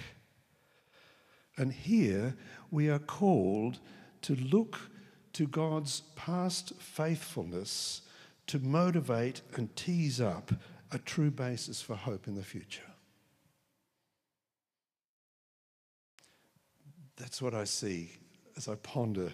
And 1.58 1.72
here 1.72 2.36
we 2.72 2.90
are 2.90 3.00
called 3.00 3.80
to 4.24 4.36
look 4.36 4.80
to 5.34 5.48
God's 5.48 6.02
past 6.16 6.74
faithfulness 6.80 8.02
to 8.48 8.60
motivate 8.60 9.42
and 9.56 9.76
tease 9.76 10.22
up 10.22 10.52
a 10.92 10.98
true 10.98 11.32
basis 11.32 11.82
for 11.82 11.96
hope 11.96 12.28
in 12.28 12.36
the 12.36 12.44
future. 12.44 12.82
That's 17.18 17.42
what 17.42 17.54
I 17.54 17.64
see 17.64 18.12
as 18.56 18.68
I 18.68 18.76
ponder 18.76 19.32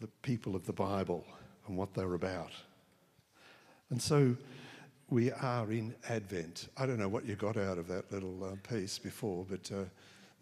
the 0.00 0.06
people 0.22 0.56
of 0.56 0.64
the 0.64 0.72
Bible 0.72 1.24
and 1.66 1.76
what 1.76 1.92
they're 1.92 2.14
about. 2.14 2.52
And 3.90 4.00
so 4.00 4.36
we 5.10 5.32
are 5.32 5.70
in 5.72 5.94
Advent. 6.08 6.68
I 6.76 6.86
don't 6.86 6.98
know 6.98 7.08
what 7.08 7.26
you 7.26 7.34
got 7.34 7.56
out 7.56 7.78
of 7.78 7.88
that 7.88 8.10
little 8.12 8.44
uh, 8.44 8.54
piece 8.68 8.98
before, 8.98 9.44
but 9.48 9.70
uh, 9.72 9.84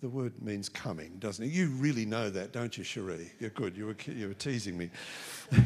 the 0.03 0.09
word 0.09 0.41
means 0.43 0.69
coming, 0.69 1.17
doesn't 1.19 1.45
it? 1.45 1.49
You 1.49 1.69
really 1.71 2.05
know 2.05 2.29
that, 2.31 2.53
don't 2.53 2.77
you, 2.77 2.85
Cherie? 2.85 3.33
You're 3.41 3.51
good. 3.51 3.77
You 3.77 3.87
were, 3.87 3.97
you 4.07 4.29
were 4.29 4.35
teasing 4.35 4.77
me. 4.77 4.91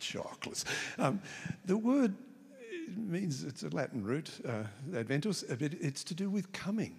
Chocolates. 0.00 0.64
Um, 0.98 1.22
the 1.64 1.76
word 1.76 2.12
means 2.96 3.44
it's 3.44 3.62
a 3.62 3.68
Latin 3.68 4.02
root, 4.02 4.32
uh, 4.46 4.64
Adventus, 4.94 5.44
but 5.48 5.62
it's 5.62 6.02
to 6.04 6.14
do 6.14 6.28
with 6.28 6.50
coming. 6.52 6.96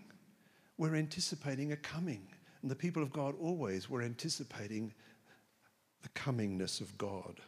We're 0.80 0.96
anticipating 0.96 1.74
a 1.74 1.76
coming. 1.76 2.26
And 2.62 2.72
the 2.72 2.76
people 2.76 3.04
of 3.04 3.12
God 3.12 3.36
always 3.40 3.90
were 3.90 4.02
anticipating 4.02 4.94
the 6.02 6.10
comingness 6.10 6.80
of 6.80 6.98
God. 6.98 7.42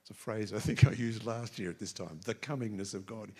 It's 0.00 0.10
a 0.10 0.14
phrase 0.14 0.52
I 0.54 0.60
think 0.60 0.86
I 0.86 0.92
used 0.92 1.26
last 1.26 1.58
year 1.58 1.68
at 1.68 1.80
this 1.80 1.92
time 1.92 2.20
the 2.24 2.34
comingness 2.34 2.94
of 2.94 3.04
God. 3.04 3.32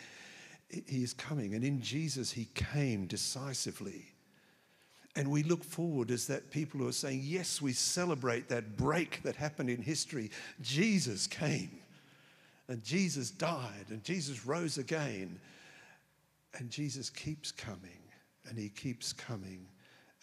He 0.69 1.05
is 1.05 1.15
coming, 1.15 1.55
and 1.55 1.65
in 1.65 1.81
Jesus, 1.81 2.33
He 2.33 2.49
came 2.55 3.07
decisively. 3.07 4.07
And 5.15 5.31
we 5.31 5.45
look 5.45 5.63
forward 5.63 6.11
as 6.11 6.27
that 6.27 6.51
people 6.51 6.81
who 6.81 6.89
are 6.89 6.93
saying, 6.93 7.21
Yes, 7.23 7.63
we 7.63 7.73
celebrate 7.73 8.49
that 8.49 8.77
break 8.77 9.23
that 9.23 9.37
happened 9.37 9.71
in 9.71 9.81
history. 9.81 10.33
Jesus 10.61 11.29
came, 11.29 11.71
and 12.67 12.83
Jesus 12.83 13.31
died, 13.31 13.87
and 13.91 14.03
Jesus 14.03 14.45
rose 14.45 14.77
again, 14.77 15.39
and 16.59 16.69
Jesus 16.69 17.11
keeps 17.11 17.53
coming 17.53 18.06
and 18.49 18.59
he 18.59 18.69
keeps 18.69 19.13
coming 19.13 19.67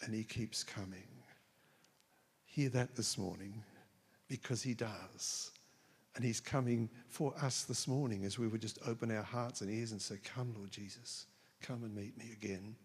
and 0.02 0.14
he 0.14 0.24
keeps 0.24 0.62
coming. 0.62 1.08
Hear 2.44 2.68
that 2.70 2.94
this 2.94 3.18
morning 3.18 3.62
because 4.28 4.62
he 4.62 4.74
does. 4.74 5.50
And 6.16 6.24
he's 6.24 6.40
coming 6.40 6.88
for 7.08 7.34
us 7.42 7.64
this 7.64 7.88
morning 7.88 8.24
as 8.24 8.38
we 8.38 8.46
would 8.46 8.60
just 8.60 8.78
open 8.86 9.10
our 9.10 9.22
hearts 9.22 9.60
and 9.60 9.70
ears 9.70 9.90
and 9.90 10.00
say, 10.00 10.18
Come, 10.22 10.54
Lord 10.56 10.70
Jesus, 10.70 11.26
come 11.60 11.82
and 11.82 11.94
meet 11.94 12.16
me 12.16 12.30
again. 12.32 12.76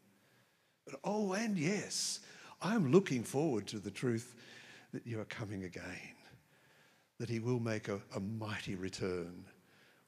But 0.86 1.00
oh, 1.04 1.34
and 1.34 1.58
yes, 1.58 2.22
I'm 2.62 2.92
looking 2.92 3.24
forward 3.24 3.68
to 3.68 3.80
the 3.80 3.92
truth 3.92 4.36
that 4.94 5.06
you 5.06 5.20
are 5.20 5.26
coming 5.26 5.66
again, 5.66 6.16
that 7.20 7.30
he 7.30 7.40
will 7.40 7.60
make 7.60 7.88
a, 7.88 8.00
a 8.16 8.20
mighty 8.20 8.74
return 8.76 9.46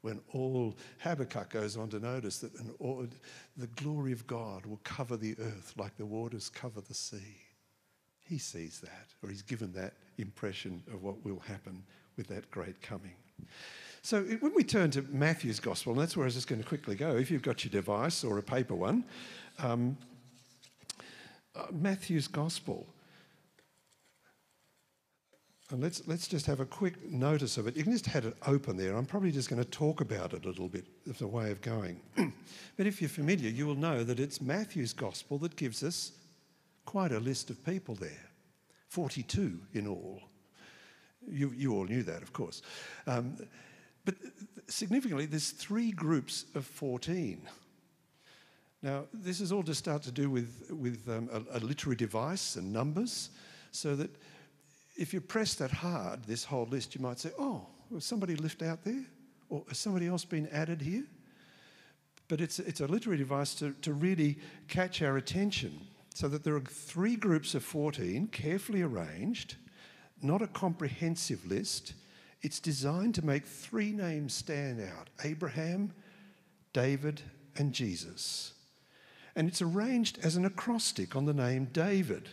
when 0.01 0.19
all 0.33 0.75
Habakkuk 0.99 1.49
goes 1.49 1.77
on 1.77 1.89
to 1.89 1.99
notice 1.99 2.39
that 2.39 2.51
all, 2.79 3.05
the 3.57 3.67
glory 3.67 4.11
of 4.11 4.25
God 4.25 4.65
will 4.65 4.79
cover 4.83 5.15
the 5.15 5.35
earth 5.39 5.73
like 5.77 5.95
the 5.97 6.05
waters 6.05 6.49
cover 6.49 6.81
the 6.81 6.93
sea. 6.93 7.37
He 8.27 8.37
sees 8.37 8.79
that, 8.79 9.07
or 9.21 9.29
he's 9.29 9.41
given 9.41 9.73
that 9.73 9.93
impression 10.17 10.83
of 10.93 11.03
what 11.03 11.23
will 11.23 11.39
happen 11.39 11.83
with 12.17 12.27
that 12.27 12.49
great 12.49 12.81
coming. 12.81 13.13
So 14.03 14.23
when 14.23 14.53
we 14.55 14.63
turn 14.63 14.89
to 14.91 15.03
Matthew's 15.03 15.59
Gospel, 15.59 15.93
and 15.93 16.01
that's 16.01 16.17
where 16.17 16.23
I 16.23 16.27
was 16.27 16.35
just 16.35 16.47
going 16.47 16.61
to 16.61 16.67
quickly 16.67 16.95
go, 16.95 17.15
if 17.15 17.29
you've 17.29 17.43
got 17.43 17.63
your 17.63 17.71
device 17.71 18.23
or 18.23 18.37
a 18.39 18.43
paper 18.43 18.73
one, 18.73 19.03
um, 19.59 19.97
uh, 21.55 21.65
Matthew's 21.71 22.27
Gospel. 22.27 22.87
And 25.71 25.81
let's, 25.81 26.01
let's 26.07 26.27
just 26.27 26.45
have 26.45 26.59
a 26.59 26.65
quick 26.65 27.09
notice 27.09 27.57
of 27.57 27.67
it. 27.67 27.77
You 27.77 27.83
can 27.83 27.91
just 27.91 28.05
have 28.07 28.25
it 28.25 28.35
open 28.45 28.77
there. 28.77 28.95
I'm 28.95 29.05
probably 29.05 29.31
just 29.31 29.49
going 29.49 29.63
to 29.63 29.69
talk 29.69 30.01
about 30.01 30.33
it 30.33 30.45
a 30.45 30.47
little 30.47 30.67
bit 30.67 30.85
as 31.09 31.21
a 31.21 31.27
way 31.27 31.51
of 31.51 31.61
going. 31.61 32.01
but 32.77 32.87
if 32.87 33.01
you're 33.01 33.09
familiar, 33.09 33.49
you 33.49 33.65
will 33.65 33.75
know 33.75 34.03
that 34.03 34.19
it's 34.19 34.41
Matthew's 34.41 34.93
gospel 34.93 35.37
that 35.39 35.55
gives 35.55 35.83
us 35.83 36.11
quite 36.85 37.11
a 37.11 37.19
list 37.19 37.49
of 37.49 37.63
people 37.65 37.95
there 37.95 38.29
42 38.89 39.59
in 39.73 39.87
all. 39.87 40.21
You, 41.29 41.53
you 41.55 41.73
all 41.73 41.85
knew 41.85 42.03
that, 42.03 42.21
of 42.21 42.33
course. 42.33 42.61
Um, 43.07 43.37
but 44.03 44.15
significantly, 44.67 45.25
there's 45.25 45.51
three 45.51 45.91
groups 45.91 46.45
of 46.55 46.65
14. 46.65 47.47
Now, 48.81 49.03
this 49.13 49.39
is 49.39 49.51
all 49.51 49.63
to 49.63 49.75
start 49.75 50.01
to 50.03 50.11
do 50.11 50.29
with, 50.29 50.71
with 50.71 51.07
um, 51.07 51.29
a, 51.31 51.57
a 51.57 51.59
literary 51.59 51.95
device 51.95 52.55
and 52.55 52.73
numbers, 52.73 53.29
so 53.71 53.95
that 53.95 54.09
if 55.01 55.15
you 55.15 55.19
press 55.19 55.55
that 55.55 55.71
hard, 55.71 56.23
this 56.25 56.43
whole 56.43 56.67
list, 56.67 56.93
you 56.93 57.01
might 57.01 57.19
say, 57.19 57.31
oh, 57.39 57.65
was 57.89 58.05
somebody 58.05 58.35
left 58.35 58.61
out 58.61 58.83
there? 58.83 59.03
Or 59.49 59.63
has 59.67 59.79
somebody 59.79 60.05
else 60.07 60.23
been 60.23 60.47
added 60.49 60.79
here? 60.79 61.05
But 62.27 62.39
it's, 62.39 62.59
it's 62.59 62.81
a 62.81 62.87
literary 62.87 63.17
device 63.17 63.55
to, 63.55 63.73
to 63.81 63.93
really 63.93 64.37
catch 64.67 65.01
our 65.01 65.17
attention 65.17 65.81
so 66.13 66.27
that 66.27 66.43
there 66.43 66.55
are 66.55 66.61
three 66.61 67.15
groups 67.15 67.55
of 67.55 67.63
14 67.63 68.27
carefully 68.27 68.83
arranged, 68.83 69.55
not 70.21 70.43
a 70.43 70.47
comprehensive 70.47 71.43
list. 71.47 71.93
It's 72.43 72.59
designed 72.59 73.15
to 73.15 73.25
make 73.25 73.45
three 73.47 73.91
names 73.91 74.35
stand 74.35 74.79
out 74.81 75.09
Abraham, 75.23 75.93
David, 76.73 77.21
and 77.57 77.73
Jesus. 77.73 78.53
And 79.35 79.47
it's 79.47 79.63
arranged 79.63 80.19
as 80.21 80.35
an 80.35 80.45
acrostic 80.45 81.15
on 81.15 81.25
the 81.25 81.33
name 81.33 81.69
David 81.73 82.29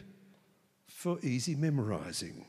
for 0.86 1.18
easy 1.22 1.54
memorizing. 1.54 2.44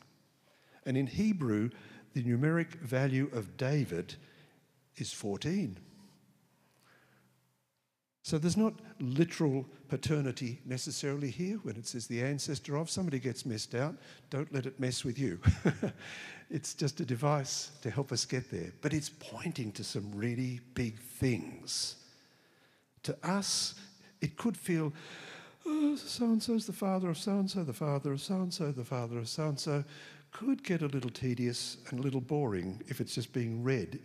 And 0.85 0.97
in 0.97 1.07
Hebrew, 1.07 1.69
the 2.13 2.23
numeric 2.23 2.75
value 2.79 3.29
of 3.33 3.57
David 3.57 4.15
is 4.97 5.11
14. 5.13 5.77
So 8.29 8.37
there's 8.37 8.57
not 8.57 8.73
literal 8.99 9.65
paternity 9.87 10.59
necessarily 10.63 11.31
here 11.31 11.57
when 11.63 11.75
it 11.77 11.87
says 11.87 12.05
the 12.05 12.21
ancestor 12.21 12.77
of. 12.77 12.89
Somebody 12.89 13.17
gets 13.17 13.45
messed 13.45 13.73
out, 13.73 13.95
don't 14.29 14.53
let 14.53 14.65
it 14.67 14.79
mess 14.79 15.03
with 15.03 15.17
you. 15.17 15.39
it's 16.51 16.75
just 16.75 16.99
a 16.99 17.05
device 17.05 17.71
to 17.81 17.89
help 17.89 18.11
us 18.11 18.25
get 18.25 18.51
there. 18.51 18.71
But 18.81 18.93
it's 18.93 19.09
pointing 19.09 19.71
to 19.71 19.83
some 19.83 20.11
really 20.13 20.59
big 20.75 20.99
things. 20.99 21.95
To 23.03 23.17
us, 23.23 23.73
it 24.21 24.37
could 24.37 24.57
feel, 24.57 24.93
oh, 25.65 25.95
so 25.95 26.25
and 26.25 26.43
so's 26.43 26.67
the 26.67 26.73
father 26.73 27.09
of 27.09 27.17
so 27.17 27.31
and 27.31 27.49
so, 27.49 27.63
the 27.63 27.73
father 27.73 28.11
of 28.11 28.21
so 28.21 28.35
and 28.35 28.53
so, 28.53 28.71
the 28.71 28.85
father 28.85 29.17
of 29.17 29.27
so 29.27 29.47
and 29.47 29.59
so. 29.59 29.83
Could 30.31 30.63
get 30.63 30.81
a 30.81 30.87
little 30.87 31.09
tedious 31.09 31.77
and 31.89 31.99
a 31.99 32.03
little 32.03 32.21
boring 32.21 32.81
if 32.87 33.01
it's 33.01 33.15
just 33.15 33.33
being 33.33 33.63
read 33.63 33.99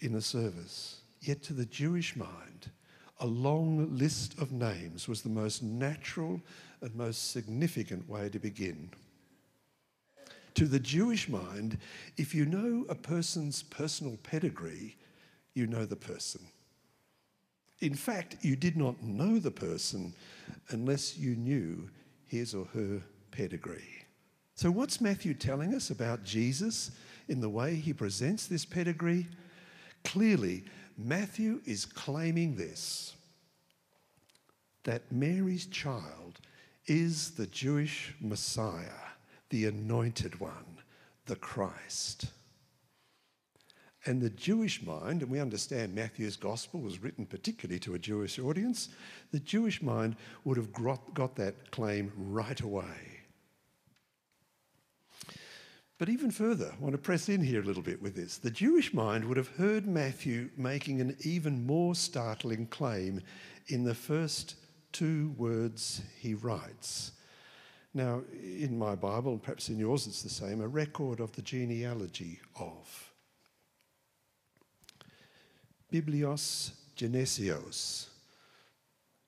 in 0.00 0.14
a 0.14 0.20
service. 0.20 1.00
Yet 1.20 1.42
to 1.44 1.52
the 1.52 1.66
Jewish 1.66 2.16
mind, 2.16 2.70
a 3.20 3.26
long 3.26 3.96
list 3.96 4.38
of 4.38 4.52
names 4.52 5.08
was 5.08 5.22
the 5.22 5.28
most 5.28 5.62
natural 5.62 6.40
and 6.80 6.94
most 6.94 7.30
significant 7.30 8.08
way 8.08 8.28
to 8.28 8.38
begin. 8.38 8.90
To 10.54 10.66
the 10.66 10.80
Jewish 10.80 11.28
mind, 11.28 11.78
if 12.16 12.34
you 12.34 12.44
know 12.44 12.84
a 12.88 12.94
person's 12.94 13.62
personal 13.62 14.18
pedigree, 14.22 14.96
you 15.54 15.66
know 15.66 15.86
the 15.86 15.96
person. 15.96 16.42
In 17.80 17.94
fact, 17.94 18.36
you 18.42 18.56
did 18.56 18.76
not 18.76 19.02
know 19.02 19.38
the 19.38 19.50
person 19.50 20.14
unless 20.68 21.16
you 21.16 21.36
knew 21.36 21.88
his 22.26 22.54
or 22.54 22.66
her 22.66 23.02
pedigree. 23.30 24.01
So, 24.62 24.70
what's 24.70 25.00
Matthew 25.00 25.34
telling 25.34 25.74
us 25.74 25.90
about 25.90 26.22
Jesus 26.22 26.92
in 27.26 27.40
the 27.40 27.48
way 27.48 27.74
he 27.74 27.92
presents 27.92 28.46
this 28.46 28.64
pedigree? 28.64 29.26
Clearly, 30.04 30.62
Matthew 30.96 31.60
is 31.66 31.84
claiming 31.84 32.54
this 32.54 33.12
that 34.84 35.10
Mary's 35.10 35.66
child 35.66 36.38
is 36.86 37.32
the 37.32 37.48
Jewish 37.48 38.14
Messiah, 38.20 39.10
the 39.50 39.66
anointed 39.66 40.38
one, 40.38 40.78
the 41.26 41.34
Christ. 41.34 42.26
And 44.06 44.22
the 44.22 44.30
Jewish 44.30 44.80
mind, 44.86 45.22
and 45.22 45.30
we 45.32 45.40
understand 45.40 45.92
Matthew's 45.92 46.36
gospel 46.36 46.78
was 46.78 47.02
written 47.02 47.26
particularly 47.26 47.80
to 47.80 47.94
a 47.94 47.98
Jewish 47.98 48.38
audience, 48.38 48.90
the 49.32 49.40
Jewish 49.40 49.82
mind 49.82 50.14
would 50.44 50.56
have 50.56 50.72
got 50.72 51.34
that 51.34 51.72
claim 51.72 52.12
right 52.16 52.60
away. 52.60 53.11
But 56.02 56.08
even 56.08 56.32
further, 56.32 56.72
I 56.76 56.82
want 56.82 56.94
to 56.94 56.98
press 56.98 57.28
in 57.28 57.44
here 57.44 57.60
a 57.60 57.64
little 57.64 57.80
bit 57.80 58.02
with 58.02 58.16
this. 58.16 58.36
The 58.36 58.50
Jewish 58.50 58.92
mind 58.92 59.24
would 59.24 59.36
have 59.36 59.46
heard 59.56 59.86
Matthew 59.86 60.50
making 60.56 61.00
an 61.00 61.16
even 61.20 61.64
more 61.64 61.94
startling 61.94 62.66
claim 62.66 63.20
in 63.68 63.84
the 63.84 63.94
first 63.94 64.56
two 64.90 65.32
words 65.38 66.02
he 66.18 66.34
writes. 66.34 67.12
Now, 67.94 68.22
in 68.42 68.76
my 68.76 68.96
Bible, 68.96 69.30
and 69.30 69.40
perhaps 69.40 69.68
in 69.68 69.78
yours 69.78 70.08
it's 70.08 70.24
the 70.24 70.28
same, 70.28 70.60
a 70.60 70.66
record 70.66 71.20
of 71.20 71.30
the 71.36 71.42
genealogy 71.42 72.40
of. 72.58 73.12
Biblios 75.92 76.72
genesios. 76.96 78.08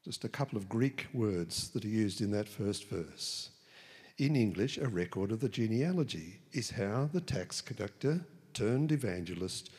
Just 0.04 0.24
a 0.24 0.28
couple 0.28 0.58
of 0.58 0.68
Greek 0.68 1.06
words 1.14 1.68
that 1.68 1.84
are 1.84 1.88
used 1.88 2.20
in 2.20 2.32
that 2.32 2.48
first 2.48 2.88
verse. 2.88 3.50
In 4.18 4.36
English, 4.36 4.78
a 4.78 4.86
record 4.86 5.32
of 5.32 5.40
the 5.40 5.48
genealogy 5.48 6.38
is 6.52 6.70
how 6.70 7.10
the 7.12 7.20
tax 7.20 7.60
collector 7.60 8.24
turned 8.52 8.92
evangelist 8.92 9.70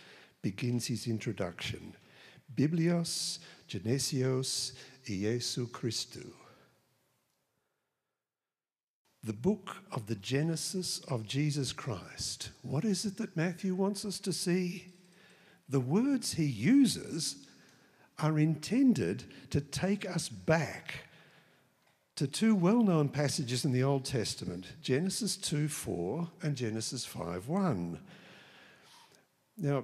begins 0.41 0.87
his 0.87 1.07
introduction. 1.07 1.95
Biblios 2.53 3.39
genesios 3.69 4.73
Iesu 5.07 5.69
Christou. 5.69 6.31
The 9.23 9.33
book 9.33 9.77
of 9.93 10.05
the 10.07 10.15
Genesis 10.15 10.99
of 11.07 11.25
Jesus 11.25 11.71
Christ. 11.71 12.49
What 12.61 12.83
is 12.83 13.05
it 13.05 13.15
that 13.17 13.37
Matthew 13.37 13.73
wants 13.73 14.03
us 14.03 14.19
to 14.19 14.33
see? 14.33 14.93
The 15.69 15.79
words 15.79 16.33
he 16.33 16.45
uses 16.45 17.47
are 18.19 18.37
intended 18.37 19.23
to 19.51 19.61
take 19.61 20.07
us 20.07 20.27
back 20.27 21.04
to 22.15 22.27
two 22.27 22.55
well 22.55 22.81
known 22.81 23.09
passages 23.09 23.65
in 23.65 23.71
the 23.71 23.83
Old 23.83 24.05
Testament 24.05 24.67
Genesis 24.81 25.35
2 25.35 25.67
4 25.67 26.27
and 26.43 26.55
Genesis 26.55 27.05
5 27.05 27.47
1. 27.47 27.99
Now, 29.57 29.83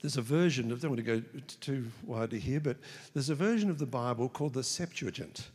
there's 0.00 0.16
a 0.16 0.22
version, 0.22 0.66
I 0.66 0.76
don't 0.76 0.90
want 0.90 1.04
to 1.04 1.20
go 1.20 1.22
too 1.60 1.86
widely 2.04 2.38
here, 2.38 2.60
but 2.60 2.76
there's 3.12 3.28
a 3.28 3.34
version 3.34 3.70
of 3.70 3.78
the 3.78 3.86
Bible 3.86 4.28
called 4.28 4.54
the 4.54 4.62
Septuagint. 4.62 5.48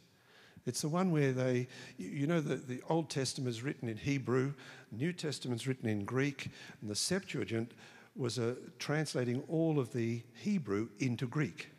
It's 0.66 0.82
the 0.82 0.90
one 0.90 1.12
where 1.12 1.32
they, 1.32 1.68
you 1.98 2.26
know, 2.26 2.42
the, 2.42 2.56
the 2.56 2.82
Old 2.90 3.10
Testament 3.10 3.50
is 3.50 3.64
written 3.64 3.88
in 3.88 3.98
Hebrew, 3.98 4.54
New 4.92 5.14
Testament 5.14 5.62
is 5.62 5.68
written 5.68 5.88
in 5.88 6.06
Greek, 6.06 6.50
and 6.82 6.90
the 6.90 6.96
Septuagint 6.96 7.72
was 8.16 8.38
a, 8.38 8.56
translating 8.80 9.44
all 9.48 9.80
of 9.80 9.94
the 9.94 10.24
Hebrew 10.34 10.90
into 11.00 11.28
Greek. 11.28 11.70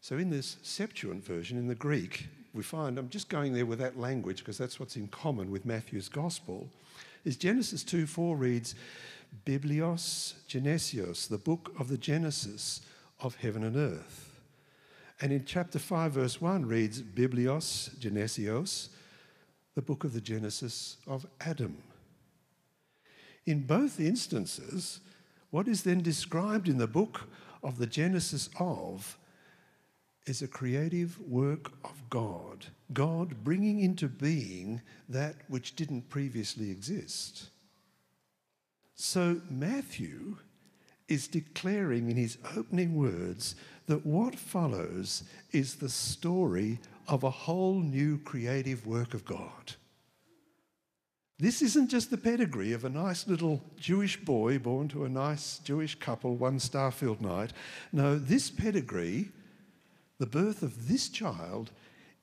So 0.00 0.16
in 0.16 0.30
this 0.30 0.56
Septuagint 0.62 1.24
version, 1.24 1.58
in 1.58 1.68
the 1.68 1.74
Greek, 1.74 2.28
we 2.54 2.62
find, 2.62 2.98
I'm 2.98 3.08
just 3.08 3.28
going 3.28 3.52
there 3.52 3.66
with 3.66 3.80
that 3.80 3.98
language 3.98 4.38
because 4.38 4.56
that's 4.56 4.78
what's 4.78 4.96
in 4.96 5.08
common 5.08 5.50
with 5.50 5.66
Matthew's 5.66 6.08
Gospel, 6.08 6.68
is 7.24 7.36
Genesis 7.36 7.82
2 7.82 8.06
4 8.06 8.36
reads, 8.36 8.74
Biblios 9.44 10.34
Genesios, 10.48 11.28
the 11.28 11.38
book 11.38 11.74
of 11.78 11.88
the 11.88 11.98
Genesis 11.98 12.80
of 13.20 13.34
heaven 13.36 13.64
and 13.64 13.76
earth. 13.76 14.30
And 15.20 15.32
in 15.32 15.44
chapter 15.44 15.78
5, 15.78 16.12
verse 16.12 16.40
1 16.40 16.66
reads, 16.66 17.02
Biblios 17.02 17.96
Genesios, 17.98 18.88
the 19.74 19.82
book 19.82 20.04
of 20.04 20.12
the 20.12 20.20
Genesis 20.20 20.98
of 21.06 21.26
Adam. 21.40 21.76
In 23.46 23.62
both 23.62 23.98
instances, 23.98 25.00
what 25.50 25.68
is 25.68 25.82
then 25.82 26.02
described 26.02 26.68
in 26.68 26.78
the 26.78 26.86
book 26.86 27.28
of 27.62 27.78
the 27.78 27.86
Genesis 27.86 28.48
of 28.58 29.18
is 30.26 30.42
a 30.42 30.48
creative 30.48 31.20
work 31.20 31.72
of 31.84 32.02
God, 32.08 32.66
God 32.92 33.44
bringing 33.44 33.80
into 33.80 34.08
being 34.08 34.80
that 35.08 35.36
which 35.48 35.76
didn't 35.76 36.08
previously 36.08 36.70
exist. 36.70 37.50
So 38.94 39.40
Matthew 39.50 40.36
is 41.08 41.28
declaring 41.28 42.10
in 42.10 42.16
his 42.16 42.38
opening 42.56 42.94
words 42.94 43.56
that 43.86 44.06
what 44.06 44.34
follows 44.34 45.24
is 45.52 45.74
the 45.74 45.88
story 45.88 46.78
of 47.06 47.22
a 47.22 47.30
whole 47.30 47.80
new 47.80 48.18
creative 48.18 48.86
work 48.86 49.12
of 49.12 49.26
God. 49.26 49.74
This 51.38 51.60
isn't 51.62 51.90
just 51.90 52.10
the 52.10 52.16
pedigree 52.16 52.72
of 52.72 52.84
a 52.84 52.88
nice 52.88 53.26
little 53.26 53.62
Jewish 53.76 54.18
boy 54.24 54.58
born 54.58 54.88
to 54.88 55.04
a 55.04 55.08
nice 55.08 55.58
Jewish 55.58 55.96
couple 55.96 56.36
one 56.36 56.58
Starfield 56.58 57.20
night. 57.20 57.52
No, 57.92 58.16
this 58.16 58.50
pedigree, 58.50 59.30
the 60.24 60.30
birth 60.30 60.62
of 60.62 60.88
this 60.88 61.10
child, 61.10 61.70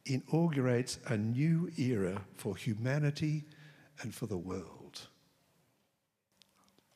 inaugurates 0.07 0.97
a 1.05 1.15
new 1.15 1.69
era 1.77 2.19
for 2.33 2.55
humanity 2.55 3.43
and 4.01 4.11
for 4.11 4.25
the 4.25 4.39
world. 4.39 5.01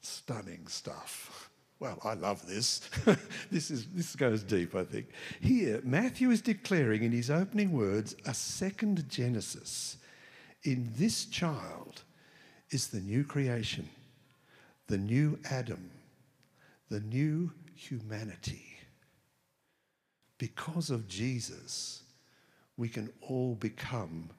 Stunning 0.01 0.65
stuff. 0.65 1.51
Well, 1.79 1.99
I 2.03 2.15
love 2.15 2.47
this. 2.47 2.89
this, 3.51 3.69
is, 3.69 3.85
this 3.93 4.15
goes 4.15 4.41
deep, 4.41 4.73
I 4.73 4.83
think. 4.83 5.09
Here, 5.41 5.79
Matthew 5.83 6.31
is 6.31 6.41
declaring 6.41 7.03
in 7.03 7.11
his 7.11 7.29
opening 7.29 7.71
words 7.71 8.15
a 8.25 8.33
second 8.33 9.07
Genesis. 9.07 9.97
In 10.63 10.91
this 10.95 11.25
child 11.25 12.01
is 12.71 12.87
the 12.87 13.01
new 13.01 13.23
creation, 13.23 13.87
the 14.87 14.97
new 14.97 15.37
Adam, 15.51 15.91
the 16.89 17.01
new 17.01 17.51
humanity. 17.75 18.74
Because 20.37 20.89
of 20.89 21.07
Jesus, 21.07 22.03
we 22.77 22.89
can 22.89 23.09
all 23.21 23.55
become 23.55 24.29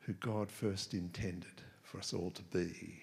who 0.00 0.12
God 0.14 0.50
first 0.50 0.94
intended 0.94 1.62
for 1.82 1.98
us 1.98 2.12
all 2.12 2.30
to 2.30 2.42
be. 2.42 3.02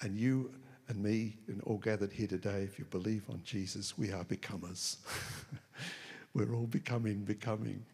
And 0.00 0.16
you 0.16 0.52
and 0.88 1.02
me 1.02 1.36
and 1.48 1.62
all 1.62 1.78
gathered 1.78 2.12
here 2.12 2.26
today, 2.26 2.62
if 2.62 2.78
you 2.78 2.84
believe 2.86 3.22
on 3.30 3.40
Jesus, 3.44 3.96
we 3.96 4.12
are 4.12 4.24
becomers. 4.24 4.98
We're 6.34 6.54
all 6.54 6.66
becoming, 6.66 7.18
becoming. 7.18 7.84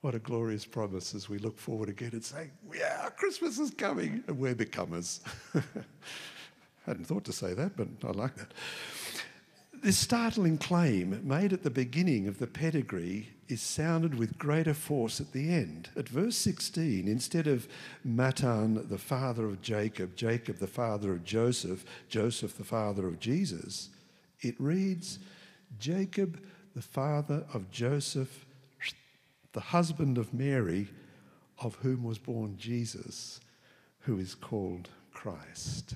What 0.00 0.14
a 0.14 0.18
glorious 0.20 0.64
promise 0.64 1.14
as 1.14 1.28
we 1.28 1.38
look 1.38 1.58
forward 1.58 1.88
again 1.88 2.10
and 2.12 2.24
say, 2.24 2.50
Yeah, 2.72 3.08
Christmas 3.16 3.58
is 3.58 3.70
coming, 3.70 4.22
and 4.28 4.38
we're 4.38 4.54
becomers. 4.54 5.20
I 5.54 5.62
hadn't 6.86 7.06
thought 7.06 7.24
to 7.24 7.32
say 7.32 7.54
that, 7.54 7.76
but 7.76 7.88
I 8.04 8.12
like 8.12 8.36
that. 8.36 8.52
This 9.80 9.96
startling 9.96 10.58
claim 10.58 11.20
made 11.22 11.52
at 11.52 11.62
the 11.62 11.70
beginning 11.70 12.26
of 12.26 12.38
the 12.38 12.48
pedigree 12.48 13.28
is 13.46 13.62
sounded 13.62 14.18
with 14.18 14.36
greater 14.36 14.74
force 14.74 15.20
at 15.20 15.32
the 15.32 15.52
end. 15.52 15.88
At 15.96 16.08
verse 16.08 16.36
16, 16.36 17.06
instead 17.06 17.46
of 17.46 17.68
Matthan, 18.04 18.88
the 18.88 18.98
father 18.98 19.46
of 19.46 19.62
Jacob, 19.62 20.16
Jacob, 20.16 20.58
the 20.58 20.66
father 20.66 21.12
of 21.12 21.22
Joseph, 21.22 21.84
Joseph, 22.08 22.58
the 22.58 22.64
father 22.64 23.06
of 23.06 23.20
Jesus, 23.20 23.90
it 24.40 24.56
reads, 24.58 25.20
Jacob, 25.78 26.42
the 26.74 26.82
father 26.82 27.44
of 27.54 27.70
Joseph, 27.70 28.46
the 29.52 29.60
husband 29.60 30.18
of 30.18 30.34
Mary, 30.34 30.88
of 31.60 31.76
whom 31.76 32.02
was 32.02 32.18
born 32.18 32.56
Jesus, 32.58 33.40
who 34.00 34.18
is 34.18 34.34
called 34.34 34.88
Christ. 35.12 35.94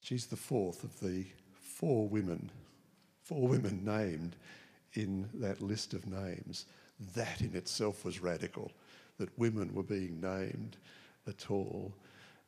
She's 0.00 0.26
the 0.26 0.36
fourth 0.36 0.84
of 0.84 1.00
the 1.00 1.26
four 1.74 2.08
women, 2.08 2.50
four 3.22 3.48
women 3.48 3.84
named 3.84 4.36
in 4.94 5.28
that 5.34 5.60
list 5.60 5.92
of 5.92 6.06
names. 6.06 6.66
That 7.14 7.40
in 7.40 7.54
itself 7.54 8.04
was 8.04 8.20
radical, 8.20 8.70
that 9.18 9.36
women 9.38 9.74
were 9.74 9.82
being 9.82 10.20
named 10.20 10.76
at 11.26 11.50
all. 11.50 11.92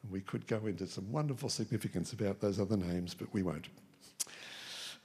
And 0.03 0.13
we 0.13 0.21
could 0.21 0.47
go 0.47 0.67
into 0.67 0.87
some 0.87 1.11
wonderful 1.11 1.49
significance 1.49 2.13
about 2.13 2.41
those 2.41 2.61
other 2.61 2.77
names, 2.77 3.15
but 3.15 3.33
we 3.33 3.43
won't. 3.43 3.67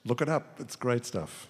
Look 0.06 0.22
it 0.22 0.30
up, 0.30 0.60
it's 0.60 0.76
great 0.76 1.06
stuff. 1.06 1.48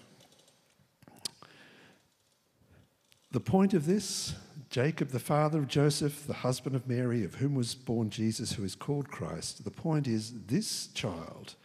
The 3.31 3.39
point 3.39 3.73
of 3.73 3.85
this 3.85 4.33
Jacob, 4.69 5.09
the 5.09 5.19
father 5.19 5.59
of 5.59 5.67
Joseph, 5.67 6.25
the 6.25 6.33
husband 6.33 6.77
of 6.77 6.87
Mary, 6.87 7.25
of 7.25 7.35
whom 7.35 7.55
was 7.55 7.75
born 7.75 8.09
Jesus, 8.09 8.53
who 8.53 8.63
is 8.63 8.75
called 8.75 9.09
Christ, 9.09 9.65
the 9.65 9.71
point 9.71 10.07
is 10.07 10.45
this 10.47 10.87
child 10.87 11.55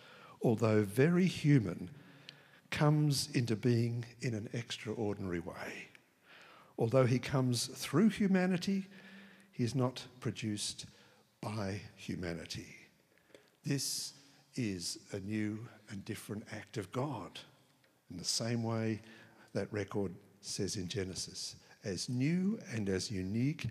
although 0.43 0.83
very 0.83 1.27
human, 1.27 1.91
comes 2.71 3.29
into 3.33 3.57
being 3.57 4.05
in 4.21 4.35
an 4.35 4.49
extraordinary 4.53 5.41
way. 5.41 5.89
Although 6.79 7.07
he 7.07 7.19
comes 7.19 7.67
through 7.67 8.11
humanity, 8.11 8.87
he 9.53 9.65
is 9.65 9.75
not 9.75 10.05
produced 10.21 10.87
by 11.41 11.81
humanity. 11.97 12.75
This 13.65 14.13
is 14.57 14.99
a 15.13 15.21
new 15.21 15.67
and 15.91 16.05
different 16.05 16.45
act 16.53 16.77
of 16.77 16.93
God, 16.93 17.41
in 18.11 18.17
the 18.19 18.25
same 18.25 18.63
way 18.63 19.01
that 19.55 19.73
record 19.73 20.15
says 20.41 20.77
in 20.77 20.89
Genesis, 20.89 21.57
as 21.85 22.09
new 22.09 22.59
and 22.73 22.89
as 22.89 23.11
unique 23.11 23.69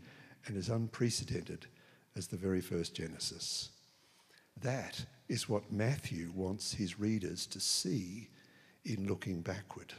and 0.48 0.58
as 0.58 0.70
unprecedented 0.70 1.68
as 2.16 2.28
the 2.28 2.38
very 2.38 2.62
first 2.62 2.96
Genesis. 2.96 3.70
That 4.62 5.06
is 5.28 5.50
what 5.50 5.72
Matthew 5.72 6.32
wants 6.34 6.74
his 6.74 7.00
readers 7.00 7.46
to 7.48 7.60
see 7.60 8.30
in 8.84 9.08
looking 9.08 9.42
backward. 9.42 9.94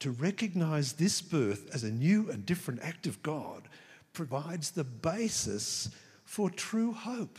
To 0.00 0.12
recognize 0.12 0.92
this 0.92 1.20
birth 1.20 1.68
as 1.74 1.82
a 1.82 1.90
new 1.90 2.30
and 2.30 2.46
different 2.46 2.80
act 2.82 3.06
of 3.06 3.22
God 3.22 3.68
provides 4.12 4.70
the 4.70 4.84
basis 4.84 5.90
for 6.24 6.50
true 6.50 6.92
hope. 6.92 7.38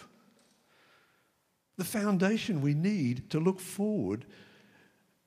The 1.77 1.85
foundation 1.85 2.61
we 2.61 2.73
need 2.73 3.29
to 3.29 3.39
look 3.39 3.59
forward 3.59 4.25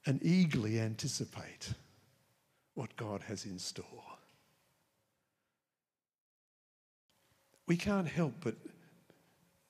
and 0.05 0.23
eagerly 0.23 0.79
anticipate 0.79 1.73
what 2.75 2.97
God 2.97 3.23
has 3.23 3.47
in 3.47 3.59
store. 3.59 3.87
We 7.67 7.77
can't 7.77 8.09
help 8.09 8.35
but 8.41 8.57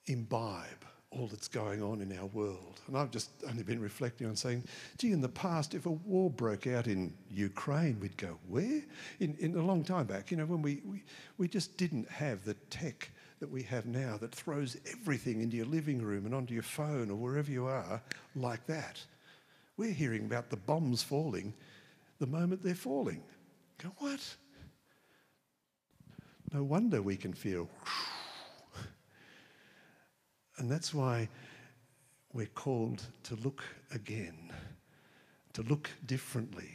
imbibe 0.06 0.84
all 1.10 1.26
that's 1.26 1.48
going 1.48 1.82
on 1.82 2.00
in 2.00 2.16
our 2.18 2.26
world. 2.26 2.80
And 2.86 2.96
I've 2.96 3.10
just 3.10 3.30
only 3.48 3.62
been 3.62 3.80
reflecting 3.80 4.26
on 4.26 4.36
saying, 4.36 4.64
gee, 4.98 5.12
in 5.12 5.20
the 5.20 5.28
past, 5.28 5.74
if 5.74 5.86
a 5.86 5.90
war 5.90 6.30
broke 6.30 6.66
out 6.66 6.86
in 6.86 7.12
Ukraine, 7.30 8.00
we'd 8.00 8.16
go, 8.16 8.38
where? 8.48 8.82
In, 9.20 9.36
in 9.38 9.54
a 9.56 9.62
long 9.62 9.84
time 9.84 10.06
back, 10.06 10.30
you 10.30 10.36
know, 10.36 10.46
when 10.46 10.62
we, 10.62 10.80
we, 10.84 11.02
we 11.36 11.48
just 11.48 11.76
didn't 11.76 12.10
have 12.10 12.44
the 12.44 12.54
tech 12.70 13.10
that 13.40 13.50
we 13.50 13.62
have 13.64 13.86
now 13.86 14.16
that 14.18 14.34
throws 14.34 14.76
everything 14.90 15.42
into 15.42 15.56
your 15.56 15.66
living 15.66 16.00
room 16.00 16.24
and 16.24 16.34
onto 16.34 16.54
your 16.54 16.62
phone 16.62 17.10
or 17.10 17.16
wherever 17.16 17.50
you 17.50 17.66
are 17.66 18.00
like 18.34 18.64
that. 18.66 19.02
We're 19.76 19.92
hearing 19.92 20.24
about 20.24 20.48
the 20.48 20.56
bombs 20.56 21.02
falling 21.02 21.52
the 22.20 22.26
moment 22.26 22.62
they're 22.62 22.74
falling. 22.74 23.22
Go, 23.82 23.90
what? 23.98 24.20
No 26.52 26.62
wonder 26.62 27.02
we 27.02 27.16
can 27.16 27.32
feel 27.32 27.68
and 30.62 30.70
that's 30.70 30.94
why 30.94 31.28
we're 32.32 32.46
called 32.46 33.02
to 33.24 33.34
look 33.34 33.64
again, 33.92 34.52
to 35.54 35.62
look 35.62 35.90
differently, 36.06 36.70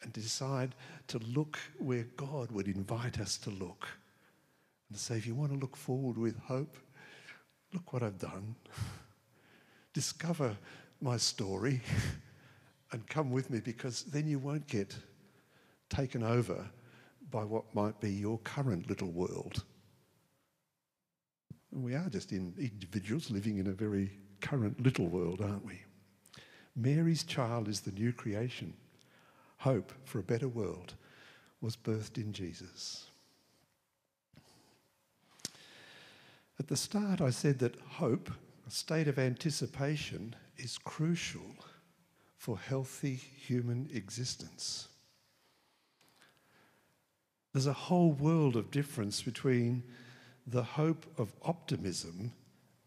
and 0.00 0.14
to 0.14 0.20
decide 0.20 0.74
to 1.08 1.18
look 1.18 1.58
where 1.78 2.06
God 2.16 2.50
would 2.52 2.68
invite 2.68 3.20
us 3.20 3.36
to 3.38 3.50
look. 3.50 3.86
And 4.88 4.96
to 4.96 5.04
say, 5.04 5.18
if 5.18 5.26
you 5.26 5.34
want 5.34 5.52
to 5.52 5.58
look 5.58 5.76
forward 5.76 6.16
with 6.16 6.38
hope, 6.38 6.74
look 7.74 7.92
what 7.92 8.02
I've 8.02 8.18
done. 8.18 8.54
Discover 9.92 10.56
my 11.02 11.18
story 11.18 11.82
and 12.92 13.06
come 13.08 13.30
with 13.30 13.50
me 13.50 13.60
because 13.60 14.04
then 14.04 14.26
you 14.26 14.38
won't 14.38 14.66
get 14.66 14.96
taken 15.90 16.22
over 16.22 16.64
by 17.30 17.44
what 17.44 17.74
might 17.74 18.00
be 18.00 18.10
your 18.10 18.38
current 18.38 18.88
little 18.88 19.10
world. 19.10 19.64
We 21.72 21.94
are 21.94 22.08
just 22.10 22.32
individuals 22.32 23.30
living 23.30 23.56
in 23.56 23.66
a 23.66 23.72
very 23.72 24.12
current 24.40 24.82
little 24.82 25.06
world, 25.06 25.40
aren't 25.40 25.64
we? 25.64 25.80
Mary's 26.76 27.24
child 27.24 27.66
is 27.66 27.80
the 27.80 27.92
new 27.92 28.12
creation. 28.12 28.74
Hope 29.58 29.92
for 30.04 30.18
a 30.18 30.22
better 30.24 30.48
world 30.48 30.94
was 31.60 31.76
birthed 31.76 32.18
in 32.18 32.32
Jesus. 32.32 33.06
At 36.58 36.68
the 36.68 36.76
start, 36.76 37.20
I 37.20 37.30
said 37.30 37.58
that 37.60 37.80
hope, 37.80 38.30
a 38.66 38.70
state 38.70 39.08
of 39.08 39.18
anticipation, 39.18 40.34
is 40.56 40.78
crucial 40.78 41.56
for 42.36 42.58
healthy 42.58 43.14
human 43.14 43.88
existence. 43.94 44.88
There's 47.52 47.66
a 47.66 47.72
whole 47.72 48.12
world 48.12 48.56
of 48.56 48.70
difference 48.70 49.22
between 49.22 49.82
the 50.46 50.62
hope 50.62 51.06
of 51.18 51.32
optimism 51.42 52.32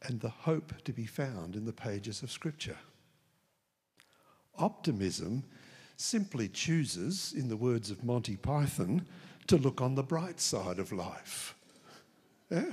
and 0.03 0.19
the 0.19 0.29
hope 0.29 0.73
to 0.83 0.91
be 0.91 1.05
found 1.05 1.55
in 1.55 1.65
the 1.65 1.73
pages 1.73 2.21
of 2.21 2.31
Scripture. 2.31 2.77
Optimism 4.57 5.43
simply 5.97 6.47
chooses, 6.47 7.33
in 7.35 7.47
the 7.49 7.57
words 7.57 7.89
of 7.89 8.03
Monty 8.03 8.35
Python, 8.35 9.05
to 9.47 9.57
look 9.57 9.81
on 9.81 9.95
the 9.95 10.03
bright 10.03 10.39
side 10.39 10.79
of 10.79 10.91
life. 10.91 11.55
Yeah? 12.49 12.71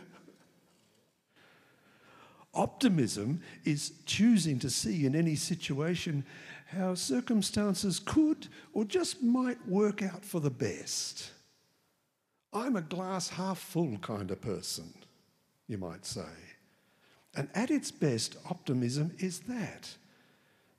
Optimism 2.55 3.41
is 3.65 3.93
choosing 4.05 4.59
to 4.59 4.69
see 4.69 5.07
in 5.07 5.15
any 5.15 5.37
situation 5.37 6.25
how 6.67 6.95
circumstances 6.95 7.99
could 7.99 8.49
or 8.75 8.85
just 8.85 9.23
might 9.23 9.67
work 9.67 10.03
out 10.03 10.25
for 10.25 10.41
the 10.41 10.51
best. 10.51 11.31
I'm 12.53 12.77
a 12.77 12.83
glass 12.83 13.31
half 13.31 13.59
full 13.59 13.99
kind 13.99 14.31
of 14.31 14.41
person, 14.41 14.93
you 15.69 15.79
might 15.79 16.05
say. 16.05 16.29
And 17.35 17.49
at 17.55 17.71
its 17.71 17.91
best, 17.91 18.37
optimism 18.51 19.13
is 19.19 19.41
that. 19.41 19.95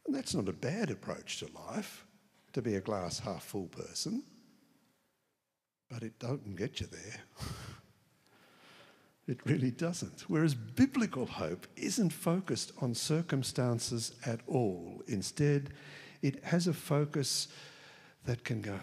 And 0.05 0.13
that's 0.13 0.35
not 0.35 0.49
a 0.49 0.53
bad 0.53 0.91
approach 0.91 1.39
to 1.39 1.49
life, 1.71 2.05
to 2.53 2.61
be 2.61 2.75
a 2.75 2.81
glass 2.81 3.19
half 3.19 3.43
full 3.43 3.67
person. 3.67 4.23
But 5.89 6.03
it 6.03 6.19
doesn't 6.19 6.55
get 6.55 6.79
you 6.79 6.87
there. 6.87 7.21
It 9.25 9.39
really 9.45 9.71
doesn't. 9.71 10.25
Whereas 10.27 10.53
biblical 10.53 11.25
hope 11.25 11.65
isn't 11.77 12.11
focused 12.11 12.73
on 12.81 12.93
circumstances 12.93 14.13
at 14.25 14.41
all. 14.47 15.01
Instead, 15.07 15.69
it 16.21 16.43
has 16.43 16.67
a 16.67 16.73
focus 16.73 17.47
that 18.25 18.43
can 18.43 18.61
go 18.61 18.79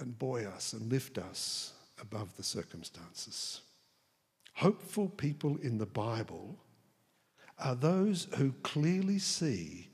and 0.00 0.18
buoy 0.18 0.44
us 0.46 0.72
and 0.72 0.90
lift 0.90 1.18
us 1.18 1.72
above 2.00 2.36
the 2.36 2.42
circumstances. 2.42 3.60
Hopeful 4.54 5.08
people 5.08 5.56
in 5.62 5.78
the 5.78 5.86
Bible 5.86 6.58
are 7.58 7.74
those 7.74 8.26
who 8.36 8.52
clearly 8.62 9.18
see 9.18 9.88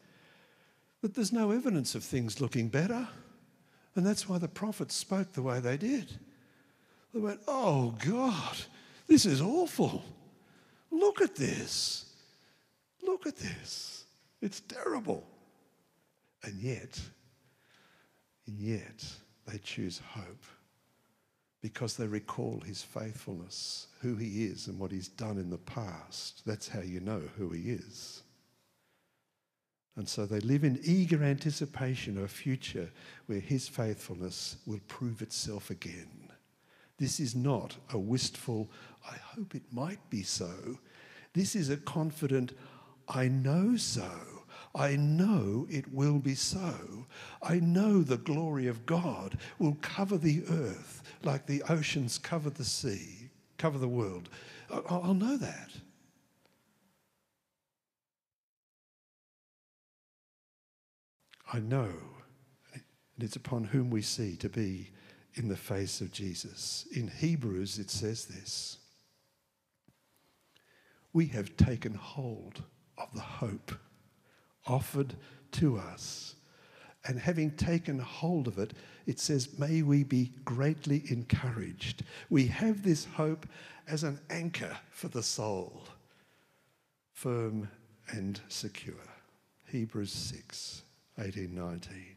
that 1.02 1.14
there's 1.14 1.32
no 1.32 1.50
evidence 1.50 1.94
of 1.94 2.02
things 2.02 2.40
looking 2.40 2.68
better. 2.68 3.06
And 3.94 4.04
that's 4.04 4.28
why 4.28 4.38
the 4.38 4.48
prophets 4.48 4.94
spoke 4.94 5.32
the 5.32 5.42
way 5.42 5.60
they 5.60 5.76
did. 5.76 6.18
They 7.12 7.20
went, 7.20 7.40
Oh 7.46 7.94
God, 8.04 8.56
this 9.06 9.24
is 9.24 9.40
awful. 9.40 10.04
Look 10.90 11.20
at 11.20 11.34
this. 11.34 12.06
Look 13.02 13.26
at 13.26 13.36
this. 13.36 14.04
It's 14.42 14.60
terrible. 14.60 15.26
And 16.42 16.60
yet, 16.60 17.00
and 18.46 18.58
yet, 18.58 19.04
they 19.46 19.58
choose 19.58 20.00
hope 20.10 20.44
because 21.62 21.96
they 21.96 22.06
recall 22.06 22.60
his 22.64 22.82
faithfulness, 22.82 23.88
who 24.00 24.16
he 24.16 24.44
is, 24.44 24.66
and 24.68 24.78
what 24.78 24.92
he's 24.92 25.08
done 25.08 25.38
in 25.38 25.50
the 25.50 25.58
past. 25.58 26.42
That's 26.46 26.68
how 26.68 26.80
you 26.80 27.00
know 27.00 27.22
who 27.36 27.50
he 27.50 27.70
is. 27.70 28.22
And 29.96 30.08
so 30.08 30.26
they 30.26 30.40
live 30.40 30.62
in 30.62 30.78
eager 30.84 31.22
anticipation 31.24 32.18
of 32.18 32.24
a 32.24 32.28
future 32.28 32.90
where 33.26 33.40
his 33.40 33.66
faithfulness 33.66 34.56
will 34.66 34.80
prove 34.88 35.22
itself 35.22 35.70
again. 35.70 36.30
This 36.98 37.18
is 37.18 37.34
not 37.34 37.76
a 37.92 37.98
wistful, 37.98 38.70
I 39.10 39.16
hope 39.16 39.54
it 39.54 39.72
might 39.72 40.10
be 40.10 40.22
so. 40.22 40.78
This 41.32 41.56
is 41.56 41.70
a 41.70 41.76
confident, 41.76 42.52
I 43.08 43.28
know 43.28 43.76
so. 43.76 44.10
I 44.76 44.94
know 44.96 45.66
it 45.70 45.90
will 45.92 46.18
be 46.18 46.34
so. 46.34 47.06
I 47.42 47.60
know 47.60 48.02
the 48.02 48.18
glory 48.18 48.66
of 48.66 48.84
God 48.84 49.38
will 49.58 49.78
cover 49.80 50.18
the 50.18 50.44
earth 50.50 51.02
like 51.22 51.46
the 51.46 51.62
oceans 51.70 52.18
cover 52.18 52.50
the 52.50 52.64
sea, 52.64 53.30
cover 53.56 53.78
the 53.78 53.88
world. 53.88 54.28
I'll 54.70 55.14
know 55.14 55.38
that. 55.38 55.70
I 61.50 61.60
know, 61.60 61.92
and 62.74 62.82
it's 63.20 63.36
upon 63.36 63.64
whom 63.64 63.88
we 63.88 64.02
see 64.02 64.36
to 64.36 64.48
be 64.50 64.90
in 65.34 65.48
the 65.48 65.56
face 65.56 66.02
of 66.02 66.12
Jesus. 66.12 66.86
In 66.94 67.08
Hebrews, 67.08 67.78
it 67.78 67.88
says 67.88 68.26
this 68.26 68.78
We 71.14 71.28
have 71.28 71.56
taken 71.56 71.94
hold 71.94 72.62
of 72.98 73.08
the 73.14 73.20
hope 73.20 73.72
offered 74.66 75.14
to 75.52 75.78
us. 75.78 76.34
And 77.06 77.18
having 77.18 77.52
taken 77.52 77.98
hold 77.98 78.48
of 78.48 78.58
it, 78.58 78.74
it 79.06 79.20
says, 79.20 79.58
May 79.58 79.82
we 79.82 80.02
be 80.02 80.32
greatly 80.44 81.04
encouraged. 81.08 82.02
We 82.30 82.46
have 82.48 82.82
this 82.82 83.04
hope 83.04 83.46
as 83.88 84.02
an 84.02 84.18
anchor 84.28 84.76
for 84.90 85.08
the 85.08 85.22
soul, 85.22 85.84
firm 87.12 87.68
and 88.08 88.40
secure. 88.48 88.94
Hebrews 89.66 90.12
6 90.12 90.82
18 91.18 91.54
19. 91.54 92.16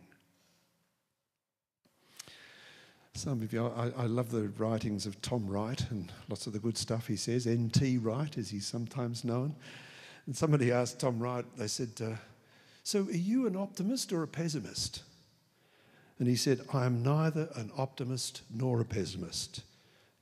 Some 3.14 3.42
of 3.42 3.52
you, 3.52 3.68
I, 3.68 3.92
I, 3.98 4.06
love 4.06 4.32
the 4.32 4.48
writings 4.58 5.06
of 5.06 5.22
Tom 5.22 5.46
Wright 5.46 5.84
and 5.90 6.12
lots 6.30 6.48
of 6.48 6.54
the 6.54 6.60
good 6.60 6.78
stuff 6.78 7.08
he 7.08 7.18
says. 7.18 7.48
N.T. 7.48 7.98
Wright, 7.98 8.38
as 8.38 8.50
he's 8.50 8.66
sometimes 8.66 9.26
known. 9.26 9.56
And 10.26 10.38
somebody 10.38 10.72
asked 10.72 11.00
Tom 11.00 11.20
Wright, 11.20 11.44
they 11.58 11.68
said, 11.68 11.90
uh, 12.02 12.16
So 12.89 13.04
are 13.04 13.12
you 13.12 13.45
an 13.45 13.56
optimist 13.56 14.12
or 14.12 14.23
a 14.23 14.28
pessimist? 14.28 15.04
And 16.17 16.28
he 16.28 16.36
said, 16.36 16.62
I 16.73 16.88
am 16.88 17.04
neither 17.04 17.47
an 17.54 17.69
optimist 17.78 18.41
nor 18.52 18.82
a 18.82 18.84
pessimist. 18.84 19.62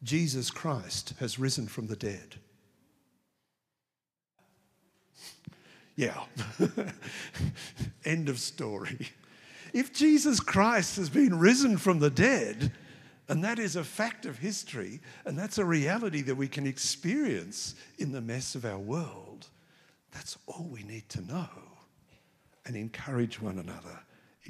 Jesus 0.03 0.51
Christ 0.51 1.13
has 1.21 1.39
risen 1.39 1.67
from 1.67 1.87
the 1.87 1.95
dead. 1.95 2.35
Yeah. 5.95 6.25
End 8.03 8.27
of 8.27 8.37
story. 8.37 9.11
If 9.71 9.93
Jesus 9.93 10.41
Christ 10.41 10.97
has 10.97 11.09
been 11.09 11.39
risen 11.39 11.77
from 11.77 11.99
the 11.99 12.09
dead, 12.09 12.73
and 13.29 13.45
that 13.45 13.59
is 13.59 13.77
a 13.77 13.83
fact 13.85 14.25
of 14.25 14.39
history, 14.39 14.99
and 15.23 15.39
that's 15.39 15.57
a 15.57 15.63
reality 15.63 16.21
that 16.23 16.35
we 16.35 16.49
can 16.49 16.67
experience 16.67 17.75
in 17.97 18.11
the 18.11 18.19
mess 18.19 18.55
of 18.55 18.65
our 18.65 18.77
world, 18.77 19.47
that's 20.11 20.37
all 20.47 20.67
we 20.69 20.83
need 20.83 21.07
to 21.07 21.21
know 21.21 21.47
and 22.67 22.75
encourage 22.75 23.41
one 23.41 23.57
another. 23.57 23.99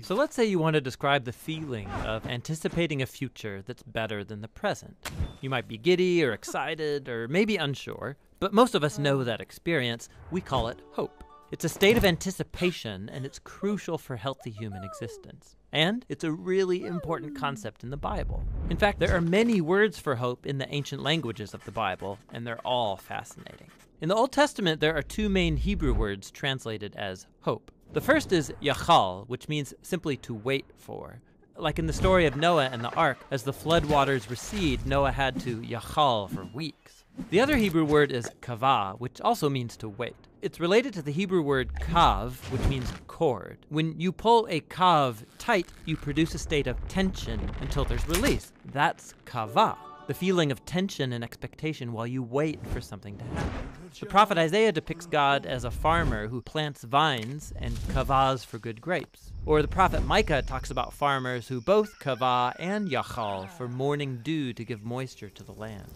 So 0.03 0.13
let's 0.13 0.35
say 0.35 0.45
you 0.45 0.59
want 0.59 0.75
to 0.75 0.81
describe 0.81 1.25
the 1.25 1.31
feeling 1.31 1.89
of 2.05 2.25
anticipating 2.27 3.01
a 3.01 3.07
future 3.07 3.63
that's 3.65 3.81
better 3.81 4.23
than 4.23 4.41
the 4.41 4.47
present. 4.47 4.95
You 5.41 5.49
might 5.49 5.67
be 5.67 5.77
giddy 5.77 6.23
or 6.23 6.33
excited 6.33 7.09
or 7.09 7.27
maybe 7.27 7.57
unsure, 7.57 8.15
but 8.39 8.53
most 8.53 8.75
of 8.75 8.83
us 8.83 8.99
know 8.99 9.23
that 9.23 9.41
experience. 9.41 10.07
We 10.29 10.41
call 10.41 10.67
it 10.67 10.81
hope. 10.91 11.23
It's 11.49 11.65
a 11.65 11.69
state 11.69 11.95
of 11.95 12.03
anticipation, 12.03 13.09
and 13.09 13.25
it's 13.25 13.39
crucial 13.39 13.97
for 13.97 14.17
healthy 14.17 14.51
human 14.51 14.83
existence. 14.83 15.55
And 15.71 16.05
it's 16.09 16.25
a 16.25 16.31
really 16.31 16.83
important 16.83 17.37
concept 17.37 17.83
in 17.83 17.89
the 17.89 17.97
Bible. 17.97 18.43
In 18.69 18.75
fact, 18.75 18.99
there 18.99 19.15
are 19.15 19.21
many 19.21 19.61
words 19.61 19.97
for 19.97 20.15
hope 20.15 20.45
in 20.45 20.57
the 20.57 20.71
ancient 20.73 21.01
languages 21.01 21.53
of 21.53 21.63
the 21.63 21.71
Bible, 21.71 22.19
and 22.33 22.45
they're 22.45 22.59
all 22.65 22.97
fascinating. 22.97 23.71
In 24.01 24.09
the 24.09 24.15
Old 24.15 24.33
Testament, 24.33 24.81
there 24.81 24.95
are 24.95 25.01
two 25.01 25.29
main 25.29 25.55
Hebrew 25.55 25.93
words 25.93 26.29
translated 26.31 26.95
as 26.97 27.27
hope. 27.41 27.71
The 27.93 28.01
first 28.01 28.31
is 28.31 28.53
yachal, 28.61 29.27
which 29.27 29.47
means 29.47 29.73
simply 29.81 30.17
to 30.17 30.33
wait 30.33 30.65
for. 30.77 31.19
Like 31.55 31.79
in 31.79 31.87
the 31.87 31.93
story 31.93 32.25
of 32.25 32.35
Noah 32.35 32.69
and 32.71 32.83
the 32.83 32.93
ark, 32.93 33.17
as 33.31 33.43
the 33.43 33.53
flood 33.53 33.85
waters 33.85 34.29
recede, 34.29 34.85
Noah 34.85 35.11
had 35.11 35.39
to 35.41 35.61
yachal 35.61 36.29
for 36.29 36.45
weeks. 36.53 37.05
The 37.31 37.39
other 37.39 37.57
Hebrew 37.57 37.83
word 37.83 38.11
is 38.11 38.29
kavah, 38.41 38.99
which 38.99 39.19
also 39.21 39.49
means 39.49 39.75
to 39.77 39.89
wait. 39.89 40.15
It's 40.43 40.59
related 40.59 40.93
to 40.93 41.01
the 41.01 41.11
Hebrew 41.11 41.41
word 41.41 41.73
kav, 41.81 42.33
which 42.51 42.61
means 42.67 42.91
cord. 43.07 43.57
When 43.69 43.99
you 43.99 44.11
pull 44.11 44.45
a 44.51 44.61
kav 44.61 45.25
tight, 45.39 45.67
you 45.85 45.97
produce 45.97 46.35
a 46.35 46.39
state 46.39 46.67
of 46.67 46.87
tension 46.87 47.39
until 47.61 47.85
there's 47.85 48.07
release. 48.07 48.51
That's 48.65 49.15
kavah, 49.25 49.77
the 50.05 50.13
feeling 50.13 50.51
of 50.51 50.63
tension 50.65 51.13
and 51.13 51.23
expectation 51.23 51.91
while 51.91 52.05
you 52.05 52.21
wait 52.21 52.59
for 52.67 52.81
something 52.81 53.17
to 53.17 53.23
happen. 53.23 53.67
The 53.99 54.05
prophet 54.05 54.37
Isaiah 54.37 54.71
depicts 54.71 55.05
God 55.05 55.45
as 55.45 55.63
a 55.63 55.71
farmer 55.71 56.27
who 56.27 56.41
plants 56.41 56.83
vines 56.83 57.53
and 57.55 57.73
kavahs 57.93 58.45
for 58.45 58.59
good 58.59 58.81
grapes. 58.81 59.31
Or 59.45 59.61
the 59.61 59.67
prophet 59.67 60.03
Micah 60.05 60.41
talks 60.41 60.71
about 60.71 60.93
farmers 60.93 61.47
who 61.47 61.61
both 61.61 61.97
kavah 61.99 62.53
and 62.59 62.89
yachal 62.89 63.49
for 63.49 63.67
morning 63.67 64.19
dew 64.23 64.53
to 64.53 64.65
give 64.65 64.83
moisture 64.83 65.29
to 65.29 65.43
the 65.43 65.53
land. 65.53 65.87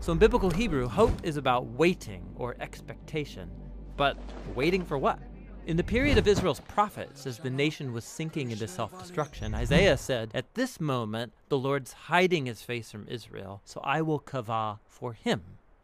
So 0.00 0.12
in 0.12 0.18
biblical 0.18 0.50
Hebrew, 0.50 0.88
hope 0.88 1.12
is 1.22 1.36
about 1.36 1.66
waiting 1.66 2.24
or 2.36 2.56
expectation. 2.60 3.50
But 3.96 4.16
waiting 4.54 4.84
for 4.84 4.96
what? 4.96 5.18
In 5.66 5.76
the 5.76 5.84
period 5.84 6.16
of 6.16 6.26
Israel's 6.26 6.60
prophets, 6.60 7.26
as 7.26 7.38
the 7.38 7.50
nation 7.50 7.92
was 7.92 8.04
sinking 8.04 8.50
into 8.50 8.66
self 8.66 8.98
destruction, 8.98 9.54
Isaiah 9.54 9.98
said, 9.98 10.30
At 10.32 10.54
this 10.54 10.80
moment, 10.80 11.32
the 11.48 11.58
Lord's 11.58 11.92
hiding 11.92 12.46
his 12.46 12.62
face 12.62 12.90
from 12.90 13.06
Israel, 13.08 13.60
so 13.64 13.80
I 13.84 14.00
will 14.00 14.20
kavah 14.20 14.78
for 14.88 15.12
him. 15.12 15.42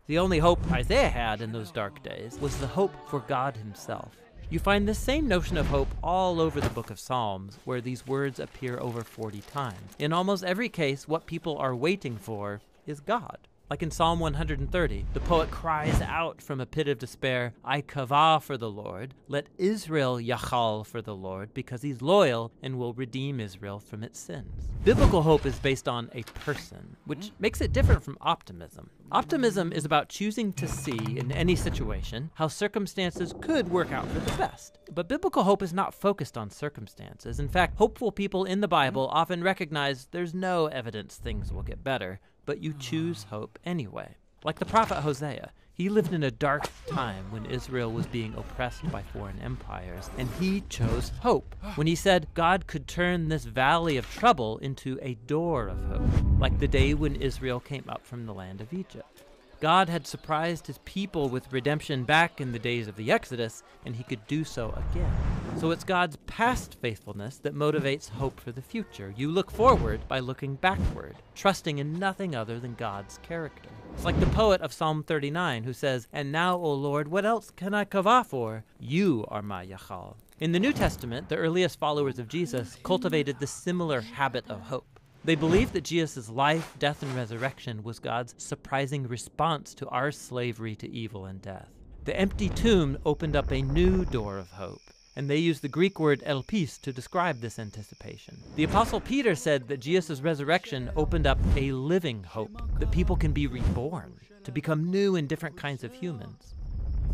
The 0.08 0.18
only 0.18 0.38
hope 0.38 0.60
Isaiah 0.70 1.08
had 1.08 1.40
in 1.40 1.50
those 1.50 1.72
dark 1.72 2.00
days 2.04 2.38
was 2.40 2.56
the 2.58 2.66
hope 2.68 2.94
for 3.08 3.18
God 3.18 3.56
himself. 3.56 4.14
You 4.48 4.60
find 4.60 4.86
this 4.86 5.00
same 5.00 5.26
notion 5.26 5.56
of 5.56 5.66
hope 5.66 5.88
all 6.00 6.40
over 6.40 6.60
the 6.60 6.70
book 6.70 6.90
of 6.90 7.00
Psalms, 7.00 7.58
where 7.64 7.80
these 7.80 8.06
words 8.06 8.38
appear 8.38 8.78
over 8.78 9.02
40 9.02 9.40
times. 9.40 9.96
In 9.98 10.12
almost 10.12 10.44
every 10.44 10.68
case, 10.68 11.08
what 11.08 11.26
people 11.26 11.58
are 11.58 11.74
waiting 11.74 12.16
for 12.16 12.60
is 12.86 13.00
God. 13.00 13.38
Like 13.68 13.82
in 13.82 13.90
Psalm 13.90 14.20
130, 14.20 15.06
the 15.12 15.20
poet 15.20 15.50
cries 15.50 16.00
out 16.00 16.40
from 16.40 16.60
a 16.60 16.66
pit 16.66 16.86
of 16.86 17.00
despair, 17.00 17.52
I 17.64 17.82
kavah 17.82 18.40
for 18.40 18.56
the 18.56 18.70
Lord. 18.70 19.12
Let 19.26 19.48
Israel 19.58 20.18
yachal 20.18 20.86
for 20.86 21.02
the 21.02 21.16
Lord, 21.16 21.52
because 21.52 21.82
he's 21.82 22.00
loyal 22.00 22.52
and 22.62 22.78
will 22.78 22.94
redeem 22.94 23.40
Israel 23.40 23.80
from 23.80 24.04
its 24.04 24.20
sins. 24.20 24.70
Biblical 24.84 25.20
hope 25.20 25.44
is 25.44 25.58
based 25.58 25.88
on 25.88 26.10
a 26.14 26.22
person, 26.44 26.96
which 27.06 27.18
mm-hmm. 27.18 27.34
makes 27.40 27.60
it 27.60 27.72
different 27.72 28.04
from 28.04 28.18
optimism. 28.20 28.88
Optimism 29.10 29.72
is 29.72 29.84
about 29.84 30.08
choosing 30.08 30.52
to 30.52 30.68
see 30.68 31.18
in 31.18 31.32
any 31.32 31.56
situation 31.56 32.30
how 32.34 32.46
circumstances 32.46 33.34
could 33.40 33.68
work 33.68 33.90
out 33.90 34.06
for 34.06 34.20
the 34.20 34.38
best. 34.38 34.78
But 34.94 35.08
biblical 35.08 35.42
hope 35.42 35.60
is 35.60 35.74
not 35.74 35.92
focused 35.92 36.38
on 36.38 36.50
circumstances. 36.50 37.40
In 37.40 37.48
fact, 37.48 37.78
hopeful 37.78 38.12
people 38.12 38.44
in 38.44 38.60
the 38.60 38.68
Bible 38.68 39.08
mm-hmm. 39.08 39.16
often 39.16 39.42
recognize 39.42 40.06
there's 40.12 40.34
no 40.34 40.66
evidence 40.66 41.16
things 41.16 41.52
will 41.52 41.64
get 41.64 41.82
better 41.82 42.20
but 42.46 42.62
you 42.62 42.72
choose 42.72 43.24
hmm. 43.24 43.34
hope 43.34 43.58
anyway. 43.64 44.14
Like 44.44 44.58
the 44.58 44.64
prophet 44.64 45.02
Hosea, 45.02 45.50
he 45.76 45.90
lived 45.90 46.14
in 46.14 46.22
a 46.22 46.30
dark 46.30 46.70
time 46.86 47.30
when 47.30 47.44
Israel 47.44 47.92
was 47.92 48.06
being 48.06 48.32
oppressed 48.34 48.90
by 48.90 49.02
foreign 49.02 49.38
empires, 49.40 50.08
and 50.16 50.26
he 50.40 50.62
chose 50.70 51.12
hope 51.20 51.54
when 51.74 51.86
he 51.86 51.94
said 51.94 52.28
God 52.32 52.66
could 52.66 52.88
turn 52.88 53.28
this 53.28 53.44
valley 53.44 53.98
of 53.98 54.10
trouble 54.10 54.56
into 54.58 54.98
a 55.02 55.16
door 55.26 55.68
of 55.68 55.84
hope, 55.84 56.40
like 56.40 56.58
the 56.58 56.66
day 56.66 56.94
when 56.94 57.16
Israel 57.16 57.60
came 57.60 57.84
up 57.90 58.06
from 58.06 58.24
the 58.24 58.32
land 58.32 58.62
of 58.62 58.72
Egypt. 58.72 59.25
God 59.60 59.88
had 59.88 60.06
surprised 60.06 60.66
his 60.66 60.78
people 60.84 61.28
with 61.28 61.52
redemption 61.52 62.04
back 62.04 62.40
in 62.40 62.52
the 62.52 62.58
days 62.58 62.88
of 62.88 62.96
the 62.96 63.10
Exodus, 63.10 63.62
and 63.84 63.96
he 63.96 64.02
could 64.02 64.26
do 64.26 64.44
so 64.44 64.74
again. 64.90 65.12
So 65.58 65.70
it's 65.70 65.84
God's 65.84 66.16
past 66.26 66.76
faithfulness 66.82 67.38
that 67.38 67.54
motivates 67.54 68.10
hope 68.10 68.38
for 68.38 68.52
the 68.52 68.60
future. 68.60 69.14
You 69.16 69.30
look 69.30 69.50
forward 69.50 70.06
by 70.08 70.18
looking 70.18 70.56
backward, 70.56 71.16
trusting 71.34 71.78
in 71.78 71.98
nothing 71.98 72.34
other 72.34 72.60
than 72.60 72.74
God's 72.74 73.18
character. 73.18 73.70
It's 73.94 74.04
like 74.04 74.20
the 74.20 74.26
poet 74.26 74.60
of 74.60 74.74
Psalm 74.74 75.02
39 75.02 75.64
who 75.64 75.72
says, 75.72 76.08
And 76.12 76.30
now, 76.30 76.56
O 76.56 76.72
Lord, 76.74 77.08
what 77.08 77.24
else 77.24 77.50
can 77.50 77.72
I 77.72 77.86
kavah 77.86 78.26
for? 78.26 78.64
You 78.78 79.24
are 79.28 79.40
my 79.40 79.66
Yachal. 79.66 80.16
In 80.38 80.52
the 80.52 80.60
New 80.60 80.74
Testament, 80.74 81.30
the 81.30 81.36
earliest 81.36 81.78
followers 81.78 82.18
of 82.18 82.28
Jesus 82.28 82.76
cultivated 82.82 83.40
the 83.40 83.46
similar 83.46 84.02
habit 84.02 84.44
of 84.50 84.60
hope. 84.60 84.95
They 85.26 85.34
believed 85.34 85.72
that 85.72 85.82
Jesus' 85.82 86.30
life, 86.30 86.76
death, 86.78 87.02
and 87.02 87.12
resurrection 87.16 87.82
was 87.82 87.98
God's 87.98 88.36
surprising 88.38 89.08
response 89.08 89.74
to 89.74 89.88
our 89.88 90.12
slavery 90.12 90.76
to 90.76 90.88
evil 90.88 91.24
and 91.24 91.42
death. 91.42 91.68
The 92.04 92.16
empty 92.16 92.48
tomb 92.48 92.96
opened 93.04 93.34
up 93.34 93.50
a 93.50 93.60
new 93.60 94.04
door 94.04 94.38
of 94.38 94.52
hope, 94.52 94.82
and 95.16 95.28
they 95.28 95.38
used 95.38 95.62
the 95.62 95.68
Greek 95.68 95.98
word 95.98 96.22
elpis 96.24 96.80
to 96.82 96.92
describe 96.92 97.40
this 97.40 97.58
anticipation. 97.58 98.38
The 98.54 98.62
Apostle 98.62 99.00
Peter 99.00 99.34
said 99.34 99.66
that 99.66 99.80
Jesus' 99.80 100.20
resurrection 100.20 100.92
opened 100.94 101.26
up 101.26 101.40
a 101.56 101.72
living 101.72 102.22
hope, 102.22 102.62
that 102.78 102.92
people 102.92 103.16
can 103.16 103.32
be 103.32 103.48
reborn, 103.48 104.20
to 104.44 104.52
become 104.52 104.92
new 104.92 105.16
and 105.16 105.28
different 105.28 105.56
kinds 105.56 105.82
of 105.82 105.92
humans. 105.92 106.54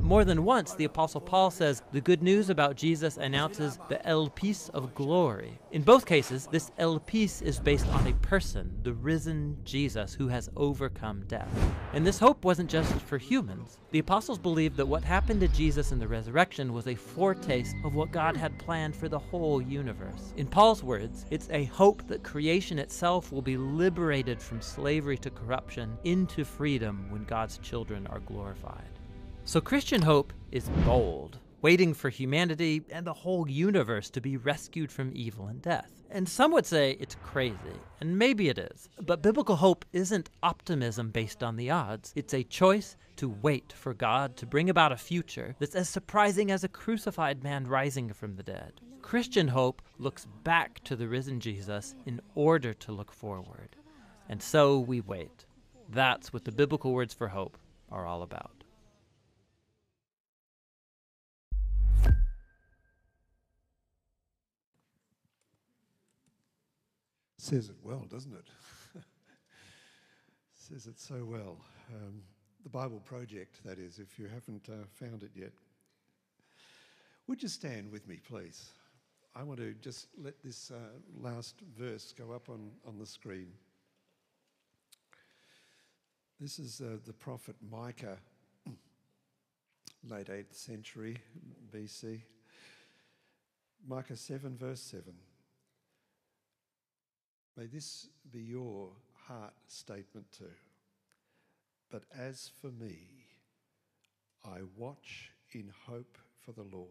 More 0.02 0.24
than 0.24 0.42
once, 0.42 0.74
the 0.74 0.84
Apostle 0.84 1.20
Paul 1.20 1.52
says 1.52 1.84
the 1.92 2.00
good 2.00 2.24
news 2.24 2.50
about 2.50 2.74
Jesus 2.74 3.18
announces 3.18 3.78
the 3.88 4.00
elpis 4.04 4.68
of 4.70 4.96
glory. 4.96 5.60
In 5.70 5.82
both 5.82 6.06
cases, 6.06 6.48
this 6.50 6.72
elpis 6.76 7.40
is 7.40 7.60
based 7.60 7.86
on 7.86 8.08
a 8.08 8.12
person, 8.14 8.76
the 8.82 8.94
risen 8.94 9.56
Jesus, 9.62 10.12
who 10.12 10.26
has 10.26 10.50
overcome 10.56 11.22
death. 11.28 11.48
And 11.92 12.04
this 12.04 12.18
hope 12.18 12.44
wasn't 12.44 12.68
just 12.68 12.92
for 13.02 13.16
humans. 13.16 13.78
The 13.92 14.00
apostles 14.00 14.40
believed 14.40 14.76
that 14.78 14.88
what 14.88 15.04
happened 15.04 15.38
to 15.38 15.48
Jesus 15.48 15.92
in 15.92 16.00
the 16.00 16.08
resurrection 16.08 16.72
was 16.72 16.88
a 16.88 16.96
foretaste 16.96 17.76
of 17.84 17.94
what 17.94 18.10
God 18.10 18.36
had 18.36 18.58
planned 18.58 18.96
for 18.96 19.08
the 19.08 19.20
whole 19.20 19.62
universe. 19.62 20.34
In 20.36 20.48
Paul's 20.48 20.82
words, 20.82 21.26
it's 21.30 21.48
a 21.50 21.66
hope 21.66 22.08
that 22.08 22.24
creation 22.24 22.80
itself 22.80 23.30
will 23.30 23.40
be 23.40 23.56
liberated 23.56 24.42
from 24.42 24.60
slavery 24.60 25.18
to 25.18 25.30
corruption 25.30 25.96
into 26.02 26.44
freedom 26.44 27.06
when 27.08 27.22
God's 27.22 27.58
children 27.58 28.08
are 28.08 28.20
glorified. 28.20 28.82
So 29.44 29.61
Christian 29.61 30.02
hope 30.02 30.33
is 30.52 30.68
bold, 30.87 31.38
waiting 31.62 31.94
for 31.94 32.09
humanity 32.09 32.83
and 32.90 33.05
the 33.05 33.12
whole 33.12 33.50
universe 33.50 34.09
to 34.11 34.20
be 34.20 34.37
rescued 34.37 34.90
from 34.92 35.11
evil 35.14 35.48
and 35.48 35.61
death. 35.61 35.90
And 36.11 36.28
some 36.28 36.52
would 36.52 36.64
say 36.64 36.96
it's 37.00 37.16
crazy, 37.24 37.57
and 38.00 38.16
maybe 38.16 38.48
it 38.48 38.59
is. 38.59 38.88
But 39.00 39.20
biblical 39.20 39.57
hope 39.57 39.85
isn't 39.92 40.31
optimism 40.44 41.11
based 41.11 41.42
on 41.42 41.57
the 41.57 41.70
odds. 41.70 42.12
It's 42.14 42.35
a 42.35 42.44
choice 42.44 42.96
to 43.16 43.37
wait 43.42 43.72
for 43.72 43.94
God 43.94 44.37
to 44.37 44.46
bring 44.46 44.70
about 44.70 44.92
a 44.92 44.96
future 44.96 45.57
that's 45.59 45.74
as 45.74 45.88
surprising 45.88 46.52
as 46.52 46.62
a 46.62 46.68
crucified 46.68 47.42
man 47.42 47.66
rising 47.66 48.12
from 48.12 48.37
the 48.37 48.44
dead. 48.44 48.81
Christian 49.02 49.48
hope 49.48 49.83
looks 49.98 50.28
back 50.44 50.83
to 50.85 50.94
the 50.94 51.09
risen 51.09 51.40
Jesus 51.40 51.96
in 52.07 52.20
order 52.37 52.72
to 52.74 52.92
look 52.92 53.12
forward. 53.12 53.74
And 54.28 54.40
so 54.40 54.78
we 54.78 55.00
wait. 55.00 55.46
That's 55.88 56.33
what 56.33 56.44
the 56.44 56.52
biblical 56.52 56.92
words 56.92 57.12
for 57.12 57.28
hope 57.28 57.59
are 57.90 58.07
all 58.07 58.22
about. 58.22 58.62
Says 67.42 67.70
it 67.70 67.76
well, 67.83 68.07
doesn't 68.09 68.35
it? 68.35 68.46
Says 70.55 70.87
it 70.87 71.00
so 71.00 71.24
well. 71.24 71.57
Um, 71.92 72.22
the 72.62 72.68
Bible 72.68 73.00
Project, 73.00 73.59
that 73.64 73.81
is, 73.81 73.98
if 73.98 74.16
you 74.16 74.28
haven't 74.33 74.68
uh, 74.68 74.85
found 74.92 75.24
it 75.24 75.33
yet. 75.35 75.50
Would 77.26 77.42
you 77.42 77.48
stand 77.48 77.90
with 77.90 78.07
me, 78.07 78.20
please? 78.24 78.70
I 79.35 79.42
want 79.42 79.59
to 79.59 79.74
just 79.74 80.07
let 80.16 80.40
this 80.44 80.70
uh, 80.70 80.76
last 81.20 81.57
verse 81.76 82.14
go 82.16 82.31
up 82.31 82.48
on, 82.48 82.70
on 82.87 82.96
the 82.96 83.07
screen. 83.07 83.48
This 86.38 86.61
is 86.61 86.81
uh, 86.81 86.98
the 87.05 87.12
prophet 87.12 87.57
Micah, 87.72 88.18
late 90.09 90.28
8th 90.28 90.55
century 90.55 91.18
BC. 91.74 92.20
Micah 93.85 94.16
7, 94.16 94.57
verse 94.57 94.81
7. 94.81 95.12
May 97.56 97.66
this 97.66 98.08
be 98.30 98.40
your 98.40 98.90
heart 99.26 99.52
statement 99.66 100.26
too. 100.36 100.44
But 101.90 102.04
as 102.18 102.50
for 102.60 102.68
me, 102.68 103.08
I 104.44 104.60
watch 104.76 105.30
in 105.52 105.70
hope 105.86 106.16
for 106.44 106.52
the 106.52 106.62
Lord. 106.62 106.88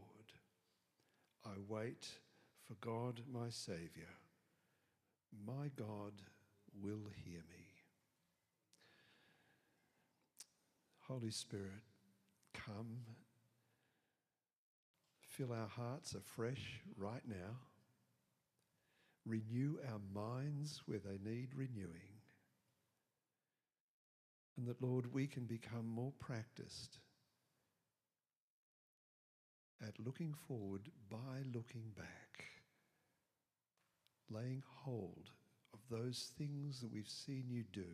I 1.44 1.54
wait 1.68 2.08
for 2.68 2.76
God 2.76 3.22
my 3.32 3.50
Saviour. 3.50 4.14
My 5.46 5.72
God 5.76 6.14
will 6.80 7.10
hear 7.26 7.40
me. 7.50 7.66
Holy 11.08 11.32
Spirit, 11.32 11.82
come, 12.54 13.00
fill 15.22 15.52
our 15.52 15.68
hearts 15.68 16.14
afresh 16.14 16.82
right 16.96 17.24
now 17.28 17.58
renew 19.26 19.78
our 19.92 20.00
minds 20.14 20.82
where 20.86 21.00
they 21.00 21.18
need 21.24 21.50
renewing. 21.56 22.22
And 24.58 24.68
that, 24.68 24.82
Lord, 24.82 25.14
we 25.14 25.28
can 25.28 25.46
become 25.46 25.88
more 25.88 26.14
practiced 26.20 27.00
at 29.82 30.06
looking 30.06 30.34
forward 30.48 30.90
by 31.10 31.44
looking 31.54 31.92
back, 31.96 32.46
laying 34.30 34.64
hold 34.84 35.32
of 35.74 35.80
those 35.90 36.32
things 36.38 36.82
that 36.82 36.92
we've 36.92 37.10
seen 37.10 37.46
you 37.50 37.64
do, 37.72 37.86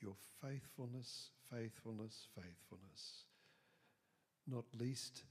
your 0.00 0.16
faithfulness, 0.42 1.30
faithfulness, 1.50 2.26
faithfulness, 2.34 3.24
not 4.46 4.64
least 4.78 5.24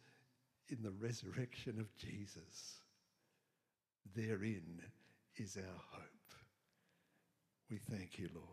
in 0.70 0.82
the 0.82 0.92
resurrection 0.92 1.80
of 1.80 1.96
Jesus. 1.96 2.80
Therein 4.16 4.82
is 5.38 5.58
our 5.58 5.82
hope. 5.92 6.02
We 7.70 7.78
thank 7.78 8.18
you, 8.20 8.30
Lord. 8.34 8.46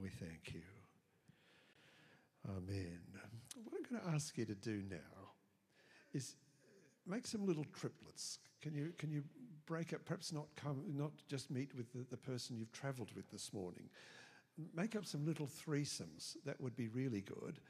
We 0.00 0.08
thank 0.08 0.54
you. 0.54 0.62
Amen. 2.48 3.00
What 3.64 3.74
I'm 3.76 3.90
going 3.90 4.02
to 4.02 4.14
ask 4.14 4.36
you 4.36 4.44
to 4.46 4.54
do 4.54 4.82
now 4.90 5.32
is 6.12 6.36
make 7.06 7.26
some 7.26 7.46
little 7.46 7.66
triplets. 7.72 8.38
Can 8.62 8.74
you, 8.74 8.92
can 8.98 9.10
you 9.10 9.22
break 9.66 9.92
up, 9.92 10.04
perhaps 10.04 10.32
not, 10.32 10.46
come, 10.56 10.82
not 10.88 11.12
just 11.28 11.50
meet 11.50 11.74
with 11.76 11.92
the, 11.92 12.04
the 12.10 12.16
person 12.16 12.56
you've 12.56 12.72
travelled 12.72 13.10
with 13.14 13.30
this 13.30 13.52
morning? 13.52 13.88
Make 14.74 14.94
up 14.94 15.04
some 15.04 15.26
little 15.26 15.48
threesomes. 15.48 16.36
That 16.44 16.60
would 16.60 16.76
be 16.76 16.88
really 16.88 17.22
good. 17.22 17.60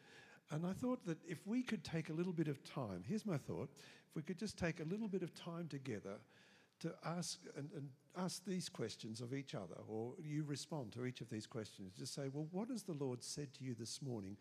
And 0.51 0.67
I 0.67 0.73
thought 0.73 1.05
that 1.07 1.19
if 1.27 1.47
we 1.47 1.63
could 1.63 1.83
take 1.83 2.11
a 2.11 2.13
little 2.13 2.33
bit 2.33 2.49
of 2.49 2.63
time, 2.63 3.03
here's 3.07 3.25
my 3.25 3.39
thought 3.39 3.71
if 4.09 4.15
we 4.15 4.23
could 4.23 4.39
just 4.39 4.59
take 4.59 4.81
a 4.81 4.85
little 4.85 5.09
bit 5.09 5.23
of 5.23 5.35
time 5.35 5.69
together 5.69 6.19
to 6.85 6.94
ask 7.05 7.40
and, 7.57 7.70
and, 7.75 7.88
ask 8.16 8.44
these 8.44 8.68
questions 8.68 9.20
of 9.20 9.35
each 9.35 9.57
other, 9.57 9.75
or 9.88 10.12
you 10.23 10.44
respond 10.44 10.92
to 10.92 11.05
each 11.05 11.20
of 11.20 11.29
these 11.29 11.49
questions. 11.49 11.92
Just 11.98 12.15
say, 12.15 12.29
well, 12.33 12.46
what 12.52 12.69
has 12.69 12.85
the 12.85 12.92
Lord 12.92 13.25
said 13.25 13.52
to 13.54 13.65
you 13.65 13.75
this 13.75 14.00
morning? 14.00 14.37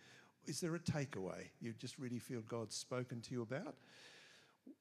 Is 0.45 0.59
there 0.59 0.75
a 0.75 0.79
takeaway 0.79 1.47
you 1.59 1.73
just 1.79 1.97
really 1.97 2.19
feel 2.19 2.41
God's 2.41 2.75
spoken 2.75 3.19
to 3.21 3.31
you 3.31 3.41
about? 3.41 3.77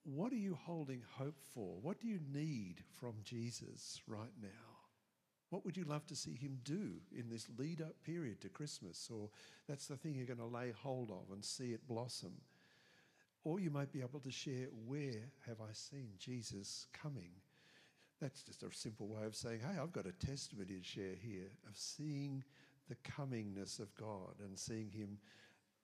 What 0.04 0.30
are 0.30 0.36
you 0.36 0.58
holding 0.66 1.02
hope 1.16 1.40
for? 1.54 1.78
What 1.80 2.00
do 2.00 2.06
you 2.06 2.20
need 2.34 2.82
from 3.00 3.14
Jesus 3.24 4.02
right 4.06 4.34
now? 4.42 4.48
What 5.48 5.64
would 5.64 5.76
you 5.76 5.84
love 5.84 6.06
to 6.08 6.16
see 6.16 6.34
him 6.34 6.58
do 6.64 6.92
in 7.16 7.30
this 7.30 7.46
lead 7.58 7.80
up 7.80 7.94
period 8.04 8.42
to 8.42 8.48
Christmas? 8.48 9.08
Or 9.10 9.30
that's 9.68 9.86
the 9.86 9.96
thing 9.96 10.14
you're 10.14 10.26
going 10.26 10.38
to 10.38 10.44
lay 10.44 10.72
hold 10.82 11.10
of 11.10 11.32
and 11.32 11.42
see 11.42 11.72
it 11.72 11.86
blossom. 11.88 12.32
Or 13.44 13.58
you 13.58 13.70
might 13.70 13.92
be 13.92 14.00
able 14.00 14.20
to 14.20 14.30
share, 14.30 14.66
Where 14.86 15.30
have 15.46 15.60
I 15.60 15.72
seen 15.72 16.10
Jesus 16.18 16.86
coming? 16.92 17.30
That's 18.22 18.44
just 18.44 18.62
a 18.62 18.72
simple 18.72 19.08
way 19.08 19.26
of 19.26 19.34
saying, 19.34 19.60
Hey, 19.60 19.80
I've 19.82 19.92
got 19.92 20.06
a 20.06 20.12
testimony 20.24 20.78
to 20.78 20.84
share 20.84 21.16
here 21.20 21.50
of 21.68 21.76
seeing 21.76 22.44
the 22.88 22.94
comingness 23.02 23.80
of 23.80 23.92
God 23.96 24.34
and 24.44 24.56
seeing 24.56 24.92
Him 24.92 25.18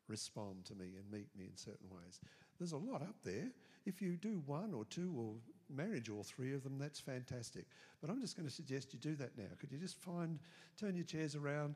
respond 0.06 0.64
to 0.66 0.76
me 0.76 0.86
and 0.96 1.10
meet 1.10 1.28
me 1.36 1.46
in 1.46 1.56
certain 1.56 1.88
ways. 1.90 2.20
There's 2.58 2.72
a 2.72 2.76
lot 2.76 3.02
up 3.02 3.16
there. 3.24 3.50
If 3.86 4.00
you 4.00 4.16
do 4.16 4.40
one 4.46 4.72
or 4.72 4.84
two 4.84 5.12
or 5.18 5.34
marriage 5.68 6.08
all 6.08 6.22
three 6.22 6.54
of 6.54 6.62
them, 6.62 6.78
that's 6.78 7.00
fantastic. 7.00 7.66
But 8.00 8.08
I'm 8.08 8.20
just 8.20 8.36
going 8.36 8.48
to 8.48 8.54
suggest 8.54 8.92
you 8.92 9.00
do 9.00 9.16
that 9.16 9.36
now. 9.36 9.50
Could 9.58 9.72
you 9.72 9.78
just 9.78 9.96
find, 9.96 10.38
turn 10.78 10.94
your 10.94 11.04
chairs 11.04 11.34
around? 11.34 11.74